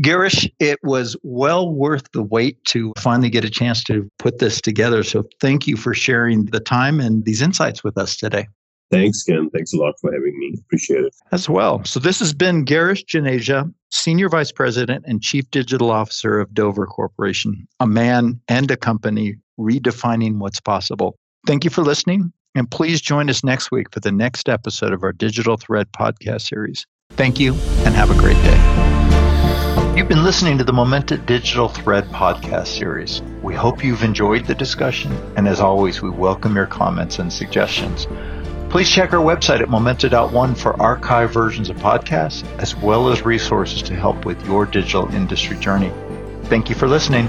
Girish, 0.00 0.50
it 0.58 0.78
was 0.82 1.16
well 1.22 1.70
worth 1.70 2.10
the 2.12 2.22
wait 2.22 2.64
to 2.66 2.92
finally 2.98 3.28
get 3.28 3.44
a 3.44 3.50
chance 3.50 3.84
to 3.84 4.08
put 4.18 4.38
this 4.38 4.60
together. 4.60 5.02
So, 5.02 5.24
thank 5.40 5.66
you 5.66 5.76
for 5.76 5.92
sharing 5.92 6.46
the 6.46 6.60
time 6.60 7.00
and 7.00 7.24
these 7.24 7.42
insights 7.42 7.84
with 7.84 7.98
us 7.98 8.16
today. 8.16 8.48
Thanks, 8.90 9.22
Ken. 9.22 9.50
Thanks 9.50 9.72
a 9.72 9.76
lot 9.76 9.94
for 10.00 10.12
having 10.12 10.36
me. 10.38 10.54
Appreciate 10.58 11.04
it. 11.04 11.14
As 11.32 11.48
well. 11.48 11.84
So, 11.84 12.00
this 12.00 12.18
has 12.20 12.32
been 12.32 12.64
Girish 12.64 13.04
Juneja, 13.04 13.72
Senior 13.90 14.30
Vice 14.30 14.52
President 14.52 15.04
and 15.06 15.22
Chief 15.22 15.50
Digital 15.50 15.90
Officer 15.90 16.40
of 16.40 16.54
Dover 16.54 16.86
Corporation, 16.86 17.68
a 17.78 17.86
man 17.86 18.40
and 18.48 18.70
a 18.70 18.76
company 18.76 19.36
redefining 19.58 20.38
what's 20.38 20.60
possible. 20.60 21.16
Thank 21.46 21.64
you 21.64 21.70
for 21.70 21.82
listening. 21.82 22.32
And 22.54 22.70
please 22.70 23.00
join 23.00 23.28
us 23.30 23.44
next 23.44 23.70
week 23.70 23.92
for 23.92 24.00
the 24.00 24.10
next 24.10 24.48
episode 24.48 24.92
of 24.92 25.02
our 25.02 25.12
Digital 25.12 25.56
Thread 25.56 25.92
podcast 25.92 26.48
series. 26.48 26.86
Thank 27.10 27.38
you 27.38 27.52
and 27.84 27.94
have 27.94 28.10
a 28.10 28.14
great 28.14 28.36
day. 28.42 29.39
You've 29.96 30.08
been 30.08 30.22
listening 30.22 30.56
to 30.58 30.64
the 30.64 30.72
Momenta 30.72 31.18
Digital 31.18 31.68
Thread 31.68 32.04
podcast 32.04 32.68
series. 32.68 33.22
We 33.42 33.54
hope 33.54 33.82
you've 33.82 34.04
enjoyed 34.04 34.46
the 34.46 34.54
discussion. 34.54 35.12
And 35.36 35.48
as 35.48 35.60
always, 35.60 36.00
we 36.00 36.10
welcome 36.10 36.54
your 36.54 36.66
comments 36.66 37.18
and 37.18 37.30
suggestions. 37.30 38.06
Please 38.70 38.88
check 38.88 39.12
our 39.12 39.18
website 39.18 39.60
at 39.60 39.68
momenta.one 39.68 40.54
for 40.54 40.80
archive 40.80 41.32
versions 41.32 41.70
of 41.70 41.76
podcasts, 41.78 42.46
as 42.58 42.76
well 42.76 43.08
as 43.08 43.22
resources 43.24 43.82
to 43.82 43.96
help 43.96 44.24
with 44.24 44.42
your 44.46 44.64
digital 44.64 45.12
industry 45.12 45.58
journey. 45.58 45.92
Thank 46.44 46.68
you 46.68 46.76
for 46.76 46.86
listening. 46.86 47.26